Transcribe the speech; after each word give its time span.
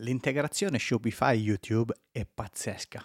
L'integrazione 0.00 0.78
Shopify 0.78 1.38
YouTube 1.38 1.94
è 2.10 2.26
pazzesca. 2.26 3.02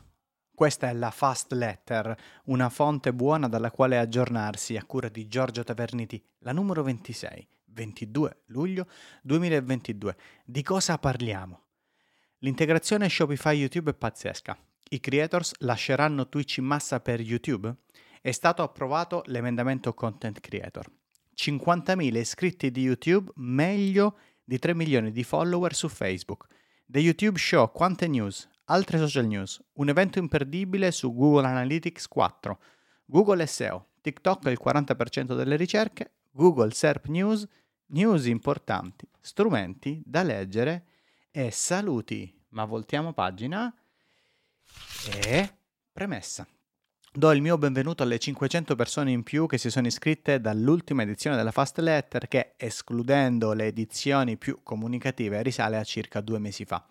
Questa 0.53 0.89
è 0.89 0.93
la 0.93 1.09
Fast 1.09 1.53
Letter, 1.53 2.13
una 2.45 2.67
fonte 2.67 3.13
buona 3.13 3.47
dalla 3.47 3.71
quale 3.71 3.97
aggiornarsi 3.97 4.75
a 4.75 4.83
cura 4.83 5.07
di 5.07 5.29
Giorgio 5.29 5.63
Taverniti, 5.63 6.21
la 6.39 6.51
numero 6.51 6.83
26, 6.83 7.47
22 7.67 8.41
luglio 8.47 8.87
2022. 9.23 10.17
Di 10.43 10.61
cosa 10.63 10.97
parliamo? 10.97 11.63
L'integrazione 12.39 13.07
Shopify 13.07 13.55
YouTube 13.55 13.91
è 13.91 13.93
pazzesca. 13.93 14.57
I 14.89 14.99
creators 14.99 15.53
lasceranno 15.59 16.27
Twitch 16.27 16.57
in 16.57 16.65
massa 16.65 16.99
per 16.99 17.21
YouTube? 17.21 17.73
È 18.19 18.31
stato 18.31 18.63
approvato 18.63 19.23
l'emendamento 19.27 19.93
Content 19.93 20.41
Creator. 20.41 20.91
50.000 21.37 22.17
iscritti 22.17 22.69
di 22.69 22.81
YouTube 22.81 23.31
meglio 23.35 24.17
di 24.43 24.59
3 24.59 24.75
milioni 24.75 25.13
di 25.13 25.23
follower 25.23 25.73
su 25.73 25.87
Facebook. 25.87 26.47
The 26.91 26.99
YouTube 26.99 27.37
Show, 27.37 27.71
quante 27.71 28.05
news, 28.05 28.45
altre 28.65 28.97
social 28.97 29.25
news, 29.25 29.63
un 29.75 29.87
evento 29.87 30.19
imperdibile 30.19 30.91
su 30.91 31.13
Google 31.13 31.47
Analytics 31.47 32.05
4, 32.09 32.59
Google 33.05 33.45
SEO, 33.45 33.91
TikTok 34.01 34.47
il 34.47 34.59
40% 34.61 35.33
delle 35.33 35.55
ricerche, 35.55 36.15
Google 36.31 36.73
SERP 36.73 37.05
News, 37.05 37.47
news 37.91 38.25
importanti, 38.25 39.07
strumenti 39.21 40.03
da 40.05 40.21
leggere 40.21 40.85
e 41.31 41.49
saluti. 41.49 42.29
Ma 42.49 42.65
voltiamo 42.65 43.13
pagina 43.13 43.73
e 45.23 45.53
premessa. 45.93 46.45
Do 47.13 47.29
il 47.33 47.41
mio 47.41 47.57
benvenuto 47.57 48.03
alle 48.03 48.17
500 48.17 48.73
persone 48.77 49.11
in 49.11 49.23
più 49.23 49.45
che 49.45 49.57
si 49.57 49.69
sono 49.69 49.85
iscritte 49.85 50.39
dall'ultima 50.39 51.01
edizione 51.01 51.35
della 51.35 51.51
Fast 51.51 51.77
Letter 51.79 52.29
che, 52.29 52.53
escludendo 52.55 53.51
le 53.51 53.65
edizioni 53.65 54.37
più 54.37 54.59
comunicative, 54.63 55.41
risale 55.43 55.75
a 55.75 55.83
circa 55.83 56.21
due 56.21 56.39
mesi 56.39 56.63
fa. 56.63 56.81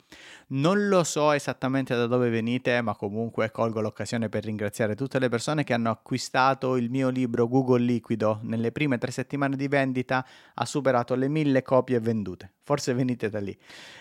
Non 0.49 0.89
lo 0.89 1.05
so 1.05 1.33
esattamente 1.33 1.97
da 1.97 2.07
dove 2.07 2.29
venite, 2.29 2.83
ma 2.83 2.95
comunque 2.95 3.51
colgo 3.51 3.81
l'occasione 3.81 4.29
per 4.29 4.45
ringraziare 4.45 4.95
tutte 4.95 5.19
le 5.19 5.31
persone 5.31 5.65
che 5.65 5.73
hanno 5.73 5.89
acquistato 5.89 6.77
il 6.77 6.91
mio 6.91 7.09
libro 7.09 7.49
Google 7.49 7.81
Liquido. 7.81 8.41
Nelle 8.43 8.73
prime 8.73 8.99
tre 8.99 9.13
settimane 9.13 9.57
di 9.57 9.69
vendita 9.69 10.27
ha 10.53 10.67
superato 10.67 11.15
le 11.15 11.29
mille 11.29 11.63
copie 11.63 11.99
vendute. 11.99 12.57
Forse 12.71 12.95
venite 12.95 13.29
da 13.29 13.41
lì. 13.41 13.59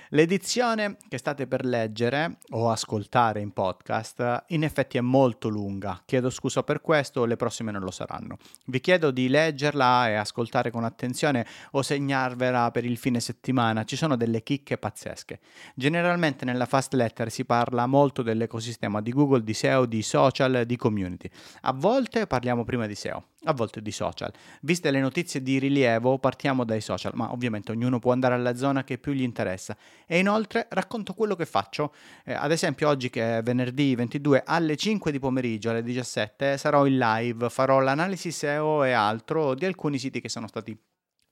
L'edizione 0.10 0.98
che 1.08 1.18
state 1.18 1.48
per 1.48 1.66
leggere 1.66 2.38
o 2.50 2.70
ascoltare 2.70 3.40
in 3.40 3.52
podcast 3.52 4.44
in 4.50 4.64
effetti 4.64 4.98
è 4.98 5.02
molto 5.02 5.50
lunga 5.50 6.02
Chiedo 6.06 6.30
scusa 6.30 6.62
per 6.62 6.82
questo, 6.82 7.26
le 7.26 7.36
prossime 7.36 7.72
non 7.72 7.82
lo 7.82 7.90
saranno. 7.90 8.38
Vi 8.66 8.80
chiedo 8.80 9.10
di 9.10 9.28
leggerla 9.28 10.10
e 10.10 10.16
ascoltare 10.16 10.70
con 10.70 10.84
attenzione 10.84 11.48
o 11.72 11.82
segnarvela 11.82 12.70
per 12.70 12.86
il 12.86 12.98
fine 12.98 13.20
settimana, 13.20 13.86
ci 13.86 13.96
sono 13.96 14.16
delle 14.16 14.44
chicche 14.44 14.78
pazzesche. 14.78 15.40
Generalmente 15.74 16.46
nella 16.46 16.66
fast 16.66 16.94
letter 16.94 17.32
si 17.32 17.46
parla 17.46 17.88
molto 17.88 18.22
dell'ecosistema 18.22 19.02
di 19.02 19.12
Google, 19.12 19.44
di 19.44 19.54
SEO, 19.54 19.86
di 19.86 20.04
social, 20.04 20.64
di 20.66 20.76
community. 20.76 21.30
A 21.62 21.74
volte 21.74 22.28
parliamo 22.28 22.64
prima 22.64 22.86
di 22.86 22.96
SEO, 22.96 23.30
a 23.44 23.54
volte 23.54 23.82
di 23.82 23.92
social. 23.92 24.32
Viste 24.62 24.92
le 24.92 25.00
notizie 25.00 25.42
di 25.42 25.60
rilievo, 25.60 26.18
partiamo 26.20 26.66
dai 26.66 26.82
social, 26.82 27.14
ma 27.16 27.32
ovviamente 27.32 27.72
ognuno 27.72 28.00
può 28.00 28.12
andare 28.12 28.34
alla 28.34 28.56
zona 28.56 28.84
che 28.84 28.98
più 28.98 29.14
gli 29.14 29.22
interessa. 29.22 29.78
E 30.06 30.20
inoltre 30.20 30.68
racconto 30.70 31.14
quello 31.14 31.36
che 31.36 31.46
faccio. 31.46 31.94
Eh, 32.26 32.34
ad 32.34 32.52
esempio, 32.52 32.90
oggi 32.90 33.10
che 33.10 33.38
è 33.38 33.44
venerdì 33.44 33.96
22 33.96 34.44
alle 34.46 34.76
5 34.76 35.12
di 35.12 35.20
pomeriggio, 35.20 35.70
alle 35.70 35.84
17, 35.84 36.58
sarò 36.58 36.86
in 36.86 36.98
live, 36.98 37.50
farò 37.50 37.80
l'analisi 37.80 38.32
SEO 38.32 38.84
e 38.84 38.92
altro 38.92 39.56
di 39.56 39.66
alcuni 39.66 39.98
siti 39.98 40.20
che 40.20 40.30
sono 40.30 40.48
stati 40.48 40.78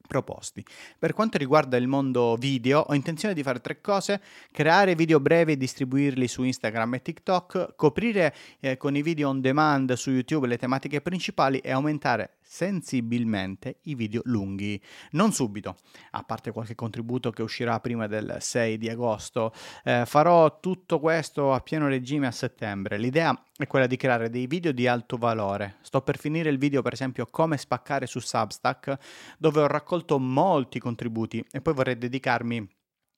proposti. 0.08 0.66
Per 0.98 1.14
quanto 1.14 1.38
riguarda 1.38 1.78
il 1.78 1.88
mondo 1.88 2.36
video, 2.36 2.80
ho 2.80 2.94
intenzione 2.96 3.34
di 3.34 3.44
fare 3.44 3.62
tre 3.62 3.82
cose: 3.82 4.22
creare 4.52 4.96
video 4.96 5.20
brevi 5.20 5.52
e 5.52 5.58
distribuirli 5.58 6.28
su 6.28 6.44
Instagram 6.44 6.96
e 6.96 7.02
TikTok, 7.02 7.76
coprire 7.76 8.34
eh, 8.60 8.78
con 8.78 8.96
i 8.96 9.02
video 9.02 9.30
on 9.30 9.42
demand 9.42 9.94
su 9.94 10.10
YouTube 10.10 10.48
le 10.48 10.58
tematiche 10.58 11.02
principali 11.02 11.60
e 11.60 11.72
aumentare 11.72 12.38
sensibilmente 12.48 13.80
i 13.84 13.96
video 13.96 14.22
lunghi. 14.24 14.82
Non 15.12 15.34
subito, 15.34 15.76
a 16.12 16.24
parte 16.24 16.52
qualche 16.52 16.76
contributo 16.76 17.30
che 17.30 17.42
uscirà 17.42 17.80
prima 17.80 18.08
del 18.08 18.38
6 18.40 18.78
di 18.78 18.90
agosto, 18.90 19.54
eh, 19.84 20.04
farò 20.06 20.60
tutto 20.60 21.00
questo 21.00 21.54
a 21.54 21.60
pieno 21.60 21.88
regime 21.88 22.28
a 22.28 22.32
settembre. 22.32 22.98
L'idea 22.98 23.38
è 23.58 23.66
quella 23.68 23.88
di 23.88 23.98
creare 23.98 24.30
dei 24.30 24.46
video 24.46 24.72
di 24.72 24.88
alto 24.88 25.18
valore. 25.18 25.78
Sto 25.82 26.02
per 26.02 26.18
finire 26.18 26.50
il 26.50 26.60
video, 26.60 26.82
per 26.82 26.94
esempio, 26.94 27.26
come 27.26 27.58
spaccare 27.58 28.06
su 28.06 28.20
Substack, 28.20 28.98
dove 29.38 29.62
ho 29.62 29.68
raccolto 29.68 30.20
molti 30.20 30.80
contributi 30.80 31.44
e 31.52 31.62
poi 31.62 31.74
vorrei 31.74 31.98
dedicarmi 31.98 32.70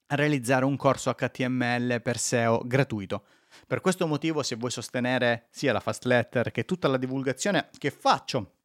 a 0.08 0.16
realizzare 0.16 0.66
un 0.66 0.78
corso 0.78 1.14
HTML 1.14 2.02
per 2.02 2.18
SEO 2.18 2.62
gratuito. 2.66 3.26
Per 3.68 3.82
questo 3.82 4.08
motivo, 4.08 4.42
se 4.42 4.56
vuoi 4.56 4.72
sostenere 4.72 5.48
sia 5.52 5.74
la 5.74 5.80
fast 5.80 6.06
letter 6.06 6.52
che 6.52 6.66
tutta 6.66 6.88
la 6.88 6.98
divulgazione 6.98 7.70
che 7.78 7.92
faccio 7.92 8.59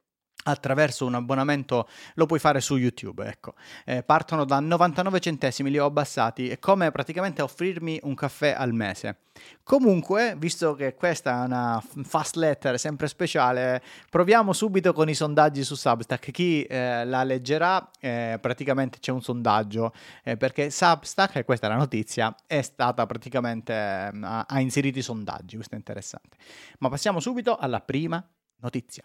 attraverso 0.47 1.05
un 1.05 1.15
abbonamento 1.15 1.87
lo 2.15 2.25
puoi 2.25 2.39
fare 2.39 2.61
su 2.61 2.77
YouTube, 2.77 3.25
ecco. 3.25 3.53
Eh, 3.85 4.03
partono 4.03 4.45
da 4.45 4.59
99 4.59 5.19
centesimi, 5.19 5.69
li 5.69 5.79
ho 5.79 5.85
abbassati, 5.85 6.49
è 6.49 6.59
come 6.59 6.91
praticamente 6.91 7.41
offrirmi 7.41 7.99
un 8.03 8.15
caffè 8.15 8.53
al 8.57 8.73
mese. 8.73 9.19
Comunque, 9.63 10.35
visto 10.37 10.75
che 10.75 10.95
questa 10.95 11.41
è 11.41 11.45
una 11.45 11.83
fast 12.03 12.35
letter 12.35 12.79
sempre 12.79 13.07
speciale, 13.07 13.81
proviamo 14.09 14.53
subito 14.53 14.93
con 14.93 15.09
i 15.09 15.15
sondaggi 15.15 15.63
su 15.63 15.75
Substack. 15.75 16.31
Chi 16.31 16.63
eh, 16.63 17.03
la 17.05 17.23
leggerà, 17.23 17.89
eh, 17.99 18.37
praticamente 18.39 18.99
c'è 18.99 19.11
un 19.11 19.21
sondaggio, 19.21 19.93
eh, 20.23 20.37
perché 20.37 20.69
Substack, 20.69 21.37
e 21.37 21.43
questa 21.43 21.67
è 21.67 21.69
la 21.69 21.77
notizia, 21.77 22.33
è 22.45 22.61
stata 22.61 23.05
praticamente, 23.05 23.73
ehm, 23.73 24.23
ha, 24.23 24.45
ha 24.47 24.59
inserito 24.59 24.99
i 24.99 25.01
sondaggi, 25.01 25.55
questo 25.55 25.73
è 25.75 25.77
interessante. 25.77 26.37
Ma 26.79 26.89
passiamo 26.89 27.19
subito 27.19 27.57
alla 27.57 27.81
prima 27.81 28.25
notizia. 28.59 29.03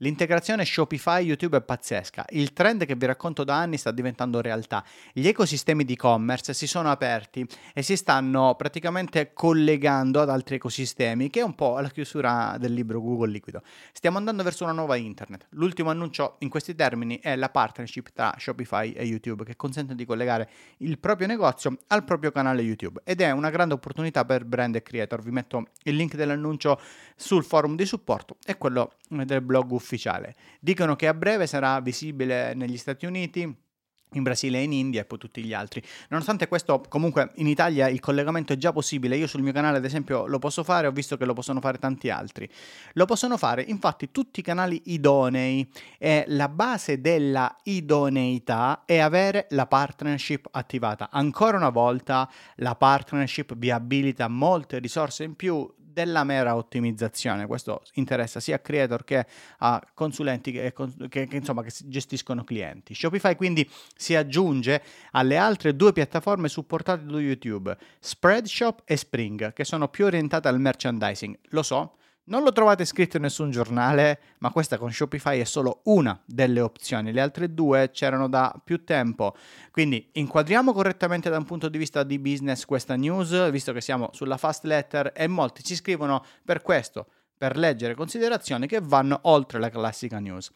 L'integrazione 0.00 0.66
Shopify 0.66 1.24
YouTube 1.24 1.56
è 1.56 1.62
pazzesca. 1.62 2.26
Il 2.28 2.52
trend 2.52 2.84
che 2.84 2.94
vi 2.96 3.06
racconto 3.06 3.44
da 3.44 3.56
anni 3.56 3.78
sta 3.78 3.92
diventando 3.92 4.42
realtà. 4.42 4.84
Gli 5.10 5.26
ecosistemi 5.26 5.86
di 5.86 5.94
e-commerce 5.94 6.52
si 6.52 6.66
sono 6.66 6.90
aperti 6.90 7.46
e 7.72 7.80
si 7.80 7.96
stanno 7.96 8.56
praticamente 8.56 9.32
collegando 9.32 10.20
ad 10.20 10.28
altri 10.28 10.56
ecosistemi, 10.56 11.30
che 11.30 11.40
è 11.40 11.42
un 11.42 11.54
po' 11.54 11.80
la 11.80 11.88
chiusura 11.88 12.58
del 12.58 12.74
libro 12.74 13.00
Google 13.00 13.30
Liquido. 13.30 13.62
Stiamo 13.90 14.18
andando 14.18 14.42
verso 14.42 14.64
una 14.64 14.74
nuova 14.74 14.96
internet. 14.96 15.46
L'ultimo 15.52 15.88
annuncio 15.88 16.36
in 16.40 16.50
questi 16.50 16.74
termini 16.74 17.18
è 17.18 17.34
la 17.34 17.48
partnership 17.48 18.10
tra 18.12 18.34
Shopify 18.36 18.92
e 18.92 19.02
YouTube, 19.04 19.44
che 19.44 19.56
consente 19.56 19.94
di 19.94 20.04
collegare 20.04 20.50
il 20.78 20.98
proprio 20.98 21.26
negozio 21.26 21.74
al 21.86 22.04
proprio 22.04 22.32
canale 22.32 22.60
YouTube 22.60 23.00
ed 23.02 23.22
è 23.22 23.30
una 23.30 23.48
grande 23.48 23.72
opportunità 23.72 24.26
per 24.26 24.44
brand 24.44 24.74
e 24.74 24.82
creator. 24.82 25.22
Vi 25.22 25.30
metto 25.30 25.68
il 25.84 25.96
link 25.96 26.16
dell'annuncio 26.16 26.78
sul 27.16 27.44
forum 27.44 27.76
di 27.76 27.86
supporto 27.86 28.36
e 28.44 28.58
quello 28.58 28.92
del 29.08 29.40
blog 29.40 29.70
ufficiale. 29.86 30.34
Dicono 30.58 30.96
che 30.96 31.06
a 31.06 31.14
breve 31.14 31.46
sarà 31.46 31.80
visibile 31.80 32.54
negli 32.54 32.76
Stati 32.76 33.06
Uniti, 33.06 33.64
in 34.12 34.22
Brasile 34.22 34.58
e 34.58 34.62
in 34.62 34.72
India 34.72 35.02
e 35.02 35.04
poi 35.04 35.18
tutti 35.18 35.42
gli 35.42 35.52
altri. 35.52 35.82
Nonostante 36.08 36.48
questo, 36.48 36.82
comunque 36.88 37.32
in 37.36 37.46
Italia 37.46 37.88
il 37.88 38.00
collegamento 38.00 38.52
è 38.52 38.56
già 38.56 38.72
possibile. 38.72 39.16
Io 39.16 39.26
sul 39.26 39.42
mio 39.42 39.52
canale, 39.52 39.76
ad 39.76 39.84
esempio, 39.84 40.26
lo 40.26 40.38
posso 40.38 40.62
fare, 40.64 40.86
ho 40.86 40.92
visto 40.92 41.16
che 41.16 41.24
lo 41.24 41.34
possono 41.34 41.60
fare 41.60 41.78
tanti 41.78 42.08
altri. 42.08 42.48
Lo 42.92 43.04
possono 43.04 43.36
fare, 43.36 43.62
infatti, 43.62 44.10
tutti 44.10 44.40
i 44.40 44.42
canali 44.42 44.80
idonei 44.86 45.68
e 45.98 46.24
la 46.28 46.48
base 46.48 47.00
della 47.00 47.54
idoneità 47.64 48.84
è 48.86 48.98
avere 48.98 49.46
la 49.50 49.66
partnership 49.66 50.48
attivata. 50.52 51.10
Ancora 51.10 51.56
una 51.56 51.70
volta 51.70 52.30
la 52.56 52.74
partnership 52.74 53.54
vi 53.56 53.70
abilita 53.70 54.28
molte 54.28 54.78
risorse 54.78 55.24
in 55.24 55.34
più 55.34 55.68
della 55.96 56.24
mera 56.24 56.56
ottimizzazione. 56.56 57.46
Questo 57.46 57.80
interessa 57.94 58.38
sia 58.38 58.56
a 58.56 58.58
creator 58.58 59.02
che 59.02 59.24
a 59.60 59.82
consulenti 59.94 60.52
che, 60.52 60.74
che, 61.08 61.26
che, 61.26 61.36
insomma, 61.36 61.62
che 61.62 61.72
gestiscono 61.86 62.44
clienti. 62.44 62.94
Shopify 62.94 63.34
quindi 63.34 63.66
si 63.96 64.14
aggiunge 64.14 64.82
alle 65.12 65.38
altre 65.38 65.74
due 65.74 65.94
piattaforme 65.94 66.48
supportate 66.48 67.06
da 67.06 67.18
YouTube, 67.18 67.74
Spreadshop 67.98 68.82
e 68.84 68.94
Spring, 68.98 69.54
che 69.54 69.64
sono 69.64 69.88
più 69.88 70.04
orientate 70.04 70.48
al 70.48 70.60
merchandising. 70.60 71.38
Lo 71.48 71.62
so, 71.62 71.96
non 72.26 72.42
lo 72.42 72.52
trovate 72.52 72.84
scritto 72.84 73.16
in 73.16 73.22
nessun 73.22 73.50
giornale, 73.50 74.20
ma 74.38 74.50
questa 74.50 74.78
con 74.78 74.92
Shopify 74.92 75.40
è 75.40 75.44
solo 75.44 75.80
una 75.84 76.18
delle 76.24 76.60
opzioni, 76.60 77.12
le 77.12 77.20
altre 77.20 77.52
due 77.52 77.90
c'erano 77.90 78.28
da 78.28 78.54
più 78.62 78.84
tempo. 78.84 79.34
Quindi 79.70 80.08
inquadriamo 80.12 80.72
correttamente 80.72 81.30
da 81.30 81.38
un 81.38 81.44
punto 81.44 81.68
di 81.68 81.78
vista 81.78 82.02
di 82.02 82.18
business 82.18 82.64
questa 82.64 82.96
news, 82.96 83.50
visto 83.50 83.72
che 83.72 83.80
siamo 83.80 84.10
sulla 84.12 84.36
fast 84.36 84.64
letter 84.64 85.12
e 85.14 85.26
molti 85.26 85.62
ci 85.62 85.74
scrivono 85.74 86.24
per 86.44 86.62
questo, 86.62 87.06
per 87.36 87.56
leggere 87.56 87.94
considerazioni 87.94 88.66
che 88.66 88.80
vanno 88.82 89.18
oltre 89.22 89.58
la 89.58 89.70
classica 89.70 90.18
news. 90.18 90.50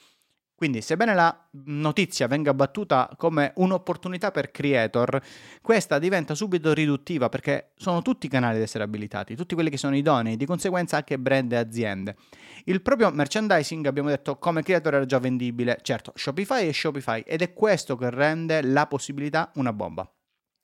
Quindi, 0.60 0.82
sebbene 0.82 1.14
la 1.14 1.48
notizia 1.64 2.26
venga 2.26 2.52
battuta 2.52 3.08
come 3.16 3.52
un'opportunità 3.54 4.30
per 4.30 4.50
creator, 4.50 5.18
questa 5.62 5.98
diventa 5.98 6.34
subito 6.34 6.74
riduttiva 6.74 7.30
perché 7.30 7.70
sono 7.76 8.02
tutti 8.02 8.26
i 8.26 8.28
canali 8.28 8.56
ad 8.56 8.62
essere 8.62 8.84
abilitati, 8.84 9.36
tutti 9.36 9.54
quelli 9.54 9.70
che 9.70 9.78
sono 9.78 9.96
idonei, 9.96 10.36
di 10.36 10.44
conseguenza 10.44 10.98
anche 10.98 11.18
brand 11.18 11.50
e 11.52 11.56
aziende. 11.56 12.16
Il 12.64 12.82
proprio 12.82 13.10
merchandising, 13.10 13.86
abbiamo 13.86 14.10
detto, 14.10 14.36
come 14.36 14.62
creator 14.62 14.96
era 14.96 15.06
già 15.06 15.18
vendibile, 15.18 15.78
certo, 15.80 16.12
Shopify 16.14 16.68
è 16.68 16.72
Shopify 16.72 17.22
ed 17.26 17.40
è 17.40 17.54
questo 17.54 17.96
che 17.96 18.10
rende 18.10 18.60
la 18.60 18.86
possibilità 18.86 19.50
una 19.54 19.72
bomba. 19.72 20.12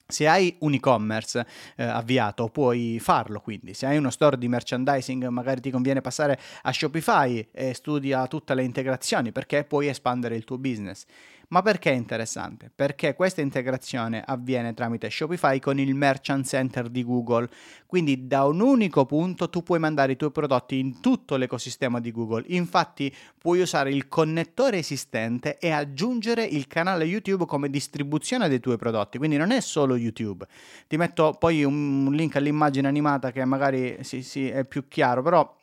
Se 0.09 0.25
hai 0.25 0.55
un 0.59 0.73
e-commerce 0.73 1.45
eh, 1.75 1.83
avviato, 1.83 2.47
puoi 2.47 2.97
farlo 2.97 3.41
quindi. 3.41 3.73
Se 3.73 3.87
hai 3.87 3.97
uno 3.97 4.09
store 4.09 4.37
di 4.37 4.47
merchandising, 4.47 5.27
magari 5.27 5.59
ti 5.59 5.69
conviene 5.69 5.99
passare 5.99 6.39
a 6.61 6.71
Shopify 6.71 7.45
e 7.51 7.73
studia 7.73 8.25
tutte 8.27 8.55
le 8.55 8.63
integrazioni 8.63 9.33
perché 9.33 9.65
puoi 9.65 9.89
espandere 9.89 10.37
il 10.37 10.45
tuo 10.45 10.57
business. 10.57 11.03
Ma 11.49 11.61
perché 11.61 11.91
è 11.91 11.95
interessante? 11.95 12.69
Perché 12.73 13.13
questa 13.13 13.39
integrazione 13.39 14.21
avviene 14.25 14.73
tramite 14.73 15.09
Shopify 15.09 15.59
con 15.59 15.79
il 15.79 15.95
Merchant 15.95 16.45
Center 16.45 16.89
di 16.89 17.05
Google. 17.05 17.47
Quindi 17.85 18.27
da 18.27 18.43
un 18.43 18.59
unico 18.59 19.05
punto 19.05 19.49
tu 19.49 19.63
puoi 19.63 19.79
mandare 19.79 20.11
i 20.11 20.15
tuoi 20.17 20.31
prodotti 20.31 20.77
in 20.77 20.99
tutto 20.99 21.37
l'ecosistema 21.37 22.01
di 22.01 22.11
Google. 22.11 22.43
Infatti 22.47 23.15
puoi 23.37 23.61
usare 23.61 23.91
il 23.91 24.09
connettore 24.09 24.79
esistente 24.79 25.57
e 25.57 25.69
aggiungere 25.69 26.43
il 26.43 26.67
canale 26.67 27.05
YouTube 27.05 27.45
come 27.45 27.69
distribuzione 27.69 28.49
dei 28.49 28.59
tuoi 28.59 28.75
prodotti. 28.75 29.17
Quindi 29.17 29.37
non 29.37 29.51
è 29.51 29.61
solo 29.61 29.95
YouTube. 29.95 30.45
Ti 30.85 30.97
metto 30.97 31.37
poi 31.39 31.63
un 31.63 32.09
link 32.11 32.35
all'immagine 32.35 32.89
animata 32.89 33.31
che 33.31 33.45
magari 33.45 33.99
sì, 34.01 34.21
sì, 34.21 34.49
è 34.49 34.65
più 34.65 34.89
chiaro, 34.89 35.21
però 35.21 35.56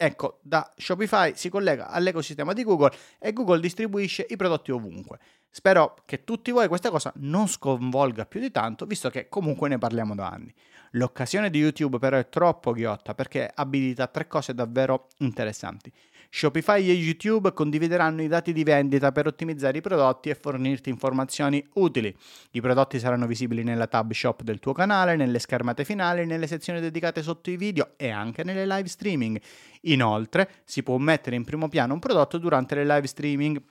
Ecco, 0.00 0.38
da 0.42 0.72
Shopify 0.76 1.32
si 1.34 1.48
collega 1.48 1.88
all'ecosistema 1.88 2.52
di 2.52 2.62
Google 2.62 2.94
e 3.18 3.32
Google 3.32 3.58
distribuisce 3.58 4.24
i 4.28 4.36
prodotti 4.36 4.70
ovunque. 4.70 5.18
Spero 5.50 5.96
che 6.04 6.22
tutti 6.22 6.52
voi 6.52 6.68
questa 6.68 6.90
cosa 6.90 7.12
non 7.16 7.48
sconvolga 7.48 8.24
più 8.24 8.38
di 8.38 8.52
tanto, 8.52 8.86
visto 8.86 9.10
che 9.10 9.28
comunque 9.28 9.68
ne 9.68 9.76
parliamo 9.76 10.14
da 10.14 10.28
anni. 10.28 10.54
L'occasione 10.92 11.50
di 11.50 11.58
YouTube 11.58 11.98
però 11.98 12.16
è 12.16 12.28
troppo 12.28 12.70
ghiotta 12.70 13.14
perché 13.14 13.50
abilita 13.52 14.06
tre 14.06 14.28
cose 14.28 14.54
davvero 14.54 15.08
interessanti. 15.18 15.92
Shopify 16.30 16.88
e 16.88 16.92
YouTube 16.92 17.52
condivideranno 17.52 18.22
i 18.22 18.28
dati 18.28 18.52
di 18.52 18.62
vendita 18.62 19.12
per 19.12 19.26
ottimizzare 19.26 19.78
i 19.78 19.80
prodotti 19.80 20.28
e 20.28 20.34
fornirti 20.34 20.90
informazioni 20.90 21.66
utili. 21.74 22.14
I 22.50 22.60
prodotti 22.60 22.98
saranno 22.98 23.26
visibili 23.26 23.62
nella 23.62 23.86
tab 23.86 24.12
shop 24.12 24.42
del 24.42 24.58
tuo 24.58 24.72
canale, 24.72 25.16
nelle 25.16 25.38
schermate 25.38 25.84
finali, 25.84 26.26
nelle 26.26 26.46
sezioni 26.46 26.80
dedicate 26.80 27.22
sotto 27.22 27.50
i 27.50 27.56
video 27.56 27.94
e 27.96 28.10
anche 28.10 28.44
nelle 28.44 28.66
live 28.66 28.88
streaming. 28.88 29.40
Inoltre, 29.82 30.50
si 30.64 30.82
può 30.82 30.98
mettere 30.98 31.34
in 31.34 31.44
primo 31.44 31.68
piano 31.68 31.94
un 31.94 31.98
prodotto 31.98 32.36
durante 32.38 32.74
le 32.74 32.84
live 32.84 33.06
streaming 33.06 33.62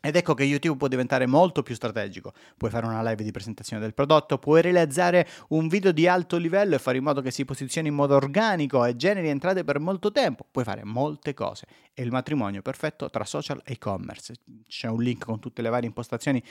ed 0.00 0.14
ecco 0.14 0.34
che 0.34 0.44
YouTube 0.44 0.78
può 0.78 0.86
diventare 0.86 1.26
molto 1.26 1.62
più 1.64 1.74
strategico. 1.74 2.32
Puoi 2.56 2.70
fare 2.70 2.86
una 2.86 3.02
live 3.02 3.24
di 3.24 3.32
presentazione 3.32 3.82
del 3.82 3.94
prodotto, 3.94 4.38
puoi 4.38 4.62
realizzare 4.62 5.26
un 5.48 5.66
video 5.66 5.90
di 5.90 6.06
alto 6.06 6.36
livello 6.36 6.76
e 6.76 6.78
fare 6.78 6.98
in 6.98 7.02
modo 7.02 7.20
che 7.20 7.32
si 7.32 7.44
posizioni 7.44 7.88
in 7.88 7.94
modo 7.94 8.14
organico 8.14 8.84
e 8.84 8.94
generi 8.94 9.28
entrate 9.28 9.64
per 9.64 9.80
molto 9.80 10.12
tempo. 10.12 10.46
Puoi 10.48 10.64
fare 10.64 10.84
molte 10.84 11.34
cose. 11.34 11.66
È 11.92 12.00
il 12.00 12.12
matrimonio 12.12 12.62
perfetto 12.62 13.10
tra 13.10 13.24
social 13.24 13.60
e 13.64 13.72
e-commerce. 13.72 14.34
C'è 14.68 14.86
un 14.86 15.02
link 15.02 15.24
con 15.24 15.40
tutte 15.40 15.62
le 15.62 15.68
varie 15.68 15.88
impostazioni 15.88 16.42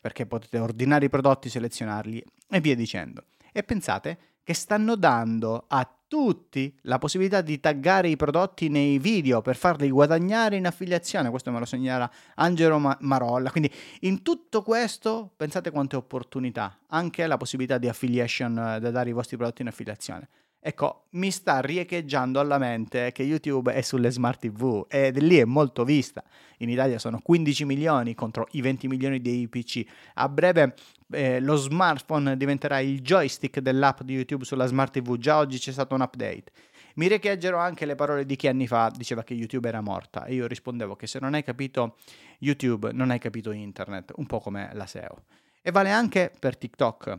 perché 0.00 0.24
potete 0.24 0.58
ordinare 0.58 1.04
i 1.04 1.10
prodotti, 1.10 1.50
selezionarli 1.50 2.24
e 2.48 2.60
via 2.60 2.74
dicendo. 2.74 3.24
E 3.52 3.62
pensate 3.62 4.18
che 4.42 4.54
stanno 4.54 4.96
dando 4.96 5.64
a 5.68 5.88
tutti 6.14 6.72
la 6.82 6.98
possibilità 6.98 7.40
di 7.40 7.58
taggare 7.58 8.06
i 8.06 8.14
prodotti 8.14 8.68
nei 8.68 9.00
video 9.00 9.42
per 9.42 9.56
farli 9.56 9.90
guadagnare 9.90 10.54
in 10.54 10.64
affiliazione. 10.64 11.28
Questo 11.28 11.50
me 11.50 11.58
lo 11.58 11.64
segnala 11.64 12.08
Angelo 12.36 12.78
Marolla. 13.00 13.50
Quindi 13.50 13.68
in 14.02 14.22
tutto 14.22 14.62
questo 14.62 15.32
pensate 15.36 15.72
quante 15.72 15.96
opportunità, 15.96 16.78
anche 16.90 17.26
la 17.26 17.36
possibilità 17.36 17.78
di 17.78 17.88
affiliation 17.88 18.54
da 18.54 18.90
dare 18.92 19.10
i 19.10 19.12
vostri 19.12 19.36
prodotti 19.36 19.62
in 19.62 19.68
affiliazione. 19.68 20.28
Ecco, 20.60 21.06
mi 21.10 21.32
sta 21.32 21.60
riecheggiando 21.60 22.38
alla 22.38 22.58
mente 22.58 23.10
che 23.10 23.24
YouTube 23.24 23.72
è 23.72 23.80
sulle 23.80 24.12
smart 24.12 24.38
TV 24.38 24.86
ed 24.88 25.18
lì 25.18 25.38
è 25.38 25.44
molto 25.44 25.84
vista. 25.84 26.22
In 26.58 26.70
Italia 26.70 27.00
sono 27.00 27.18
15 27.20 27.64
milioni 27.64 28.14
contro 28.14 28.46
i 28.52 28.60
20 28.60 28.86
milioni 28.86 29.20
dei 29.20 29.48
PC. 29.48 29.84
A 30.14 30.28
breve 30.28 30.74
eh, 31.14 31.40
lo 31.40 31.56
smartphone 31.56 32.36
diventerà 32.36 32.80
il 32.80 33.00
joystick 33.00 33.60
dell'app 33.60 34.02
di 34.02 34.14
YouTube 34.14 34.44
sulla 34.44 34.66
smart 34.66 34.92
TV. 34.92 35.16
Già 35.16 35.38
oggi 35.38 35.58
c'è 35.58 35.72
stato 35.72 35.94
un 35.94 36.02
update. 36.02 36.44
Mi 36.96 37.08
riecheggerò 37.08 37.58
anche 37.58 37.86
le 37.86 37.94
parole 37.94 38.24
di 38.24 38.36
chi 38.36 38.46
anni 38.46 38.66
fa 38.66 38.90
diceva 38.94 39.24
che 39.24 39.34
YouTube 39.34 39.66
era 39.66 39.80
morta 39.80 40.24
e 40.26 40.34
io 40.34 40.46
rispondevo 40.46 40.94
che 40.94 41.06
se 41.06 41.18
non 41.18 41.34
hai 41.34 41.42
capito 41.42 41.96
YouTube 42.38 42.92
non 42.92 43.10
hai 43.10 43.18
capito 43.18 43.50
internet, 43.50 44.12
un 44.16 44.26
po' 44.26 44.38
come 44.38 44.70
la 44.74 44.86
SEO. 44.86 45.24
E 45.60 45.70
vale 45.70 45.90
anche 45.90 46.30
per 46.38 46.56
TikTok 46.56 47.18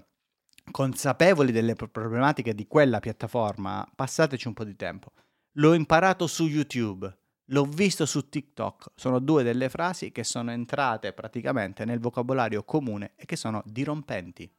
consapevoli 0.71 1.51
delle 1.51 1.75
problematiche 1.75 2.55
di 2.55 2.67
quella 2.67 2.99
piattaforma, 2.99 3.87
passateci 3.95 4.47
un 4.47 4.53
po' 4.53 4.63
di 4.63 4.75
tempo. 4.75 5.11
L'ho 5.53 5.73
imparato 5.73 6.27
su 6.27 6.47
YouTube, 6.47 7.11
l'ho 7.45 7.65
visto 7.65 8.05
su 8.05 8.29
TikTok. 8.29 8.91
Sono 8.95 9.19
due 9.19 9.43
delle 9.43 9.69
frasi 9.69 10.11
che 10.11 10.23
sono 10.23 10.51
entrate 10.51 11.13
praticamente 11.13 11.85
nel 11.85 11.99
vocabolario 11.99 12.63
comune 12.63 13.13
e 13.15 13.25
che 13.25 13.35
sono 13.35 13.61
dirompenti. 13.65 14.49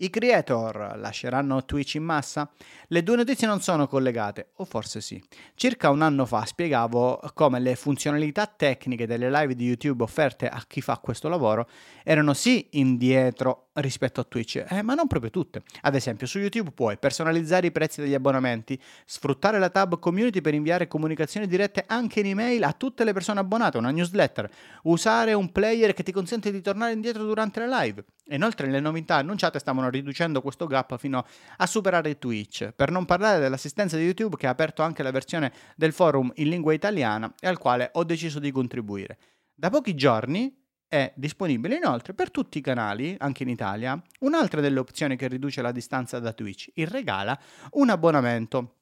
I 0.00 0.10
creator 0.10 0.96
lasceranno 0.96 1.64
Twitch 1.64 1.94
in 1.94 2.04
massa? 2.04 2.48
Le 2.86 3.02
due 3.02 3.16
notizie 3.16 3.48
non 3.48 3.60
sono 3.60 3.88
collegate, 3.88 4.50
o 4.58 4.64
forse 4.64 5.00
sì. 5.00 5.20
Circa 5.56 5.90
un 5.90 6.02
anno 6.02 6.24
fa 6.24 6.44
spiegavo 6.44 7.20
come 7.34 7.58
le 7.58 7.74
funzionalità 7.74 8.46
tecniche 8.46 9.08
delle 9.08 9.28
live 9.28 9.56
di 9.56 9.64
YouTube 9.64 10.04
offerte 10.04 10.48
a 10.48 10.62
chi 10.68 10.80
fa 10.80 10.98
questo 10.98 11.28
lavoro 11.28 11.68
erano 12.04 12.32
sì 12.32 12.68
indietro 12.72 13.67
rispetto 13.80 14.20
a 14.20 14.24
Twitch, 14.24 14.64
eh, 14.68 14.82
ma 14.82 14.94
non 14.94 15.06
proprio 15.06 15.30
tutte. 15.30 15.62
Ad 15.82 15.94
esempio, 15.94 16.26
su 16.26 16.38
YouTube 16.38 16.70
puoi 16.72 16.98
personalizzare 16.98 17.66
i 17.66 17.72
prezzi 17.72 18.00
degli 18.00 18.14
abbonamenti, 18.14 18.80
sfruttare 19.04 19.58
la 19.58 19.70
tab 19.70 19.98
community 19.98 20.40
per 20.40 20.54
inviare 20.54 20.88
comunicazioni 20.88 21.46
dirette 21.46 21.84
anche 21.86 22.20
in 22.20 22.26
email 22.26 22.64
a 22.64 22.72
tutte 22.72 23.04
le 23.04 23.12
persone 23.12 23.40
abbonate, 23.40 23.78
una 23.78 23.90
newsletter, 23.90 24.50
usare 24.84 25.32
un 25.32 25.52
player 25.52 25.94
che 25.94 26.02
ti 26.02 26.12
consente 26.12 26.50
di 26.50 26.60
tornare 26.60 26.92
indietro 26.92 27.24
durante 27.24 27.64
la 27.64 27.80
live. 27.80 28.04
Inoltre 28.30 28.68
le 28.68 28.80
novità 28.80 29.16
annunciate 29.16 29.58
stavano 29.58 29.88
riducendo 29.88 30.42
questo 30.42 30.66
gap 30.66 30.98
fino 30.98 31.24
a 31.56 31.66
superare 31.66 32.18
Twitch, 32.18 32.72
per 32.72 32.90
non 32.90 33.06
parlare 33.06 33.40
dell'assistenza 33.40 33.96
di 33.96 34.04
YouTube 34.04 34.36
che 34.36 34.46
ha 34.46 34.50
aperto 34.50 34.82
anche 34.82 35.02
la 35.02 35.10
versione 35.10 35.52
del 35.76 35.92
forum 35.92 36.30
in 36.36 36.48
lingua 36.48 36.72
italiana 36.72 37.32
e 37.40 37.46
al 37.46 37.58
quale 37.58 37.90
ho 37.92 38.04
deciso 38.04 38.38
di 38.38 38.50
contribuire. 38.50 39.18
Da 39.54 39.70
pochi 39.70 39.94
giorni 39.94 40.57
è 40.88 41.12
disponibile 41.14 41.76
inoltre 41.76 42.14
per 42.14 42.30
tutti 42.30 42.58
i 42.58 42.62
canali, 42.62 43.14
anche 43.18 43.42
in 43.42 43.50
Italia, 43.50 44.00
un'altra 44.20 44.60
delle 44.60 44.78
opzioni 44.78 45.16
che 45.16 45.28
riduce 45.28 45.62
la 45.62 45.72
distanza 45.72 46.18
da 46.18 46.32
Twitch, 46.32 46.70
il 46.74 46.86
regala 46.86 47.38
un 47.72 47.90
abbonamento. 47.90 48.72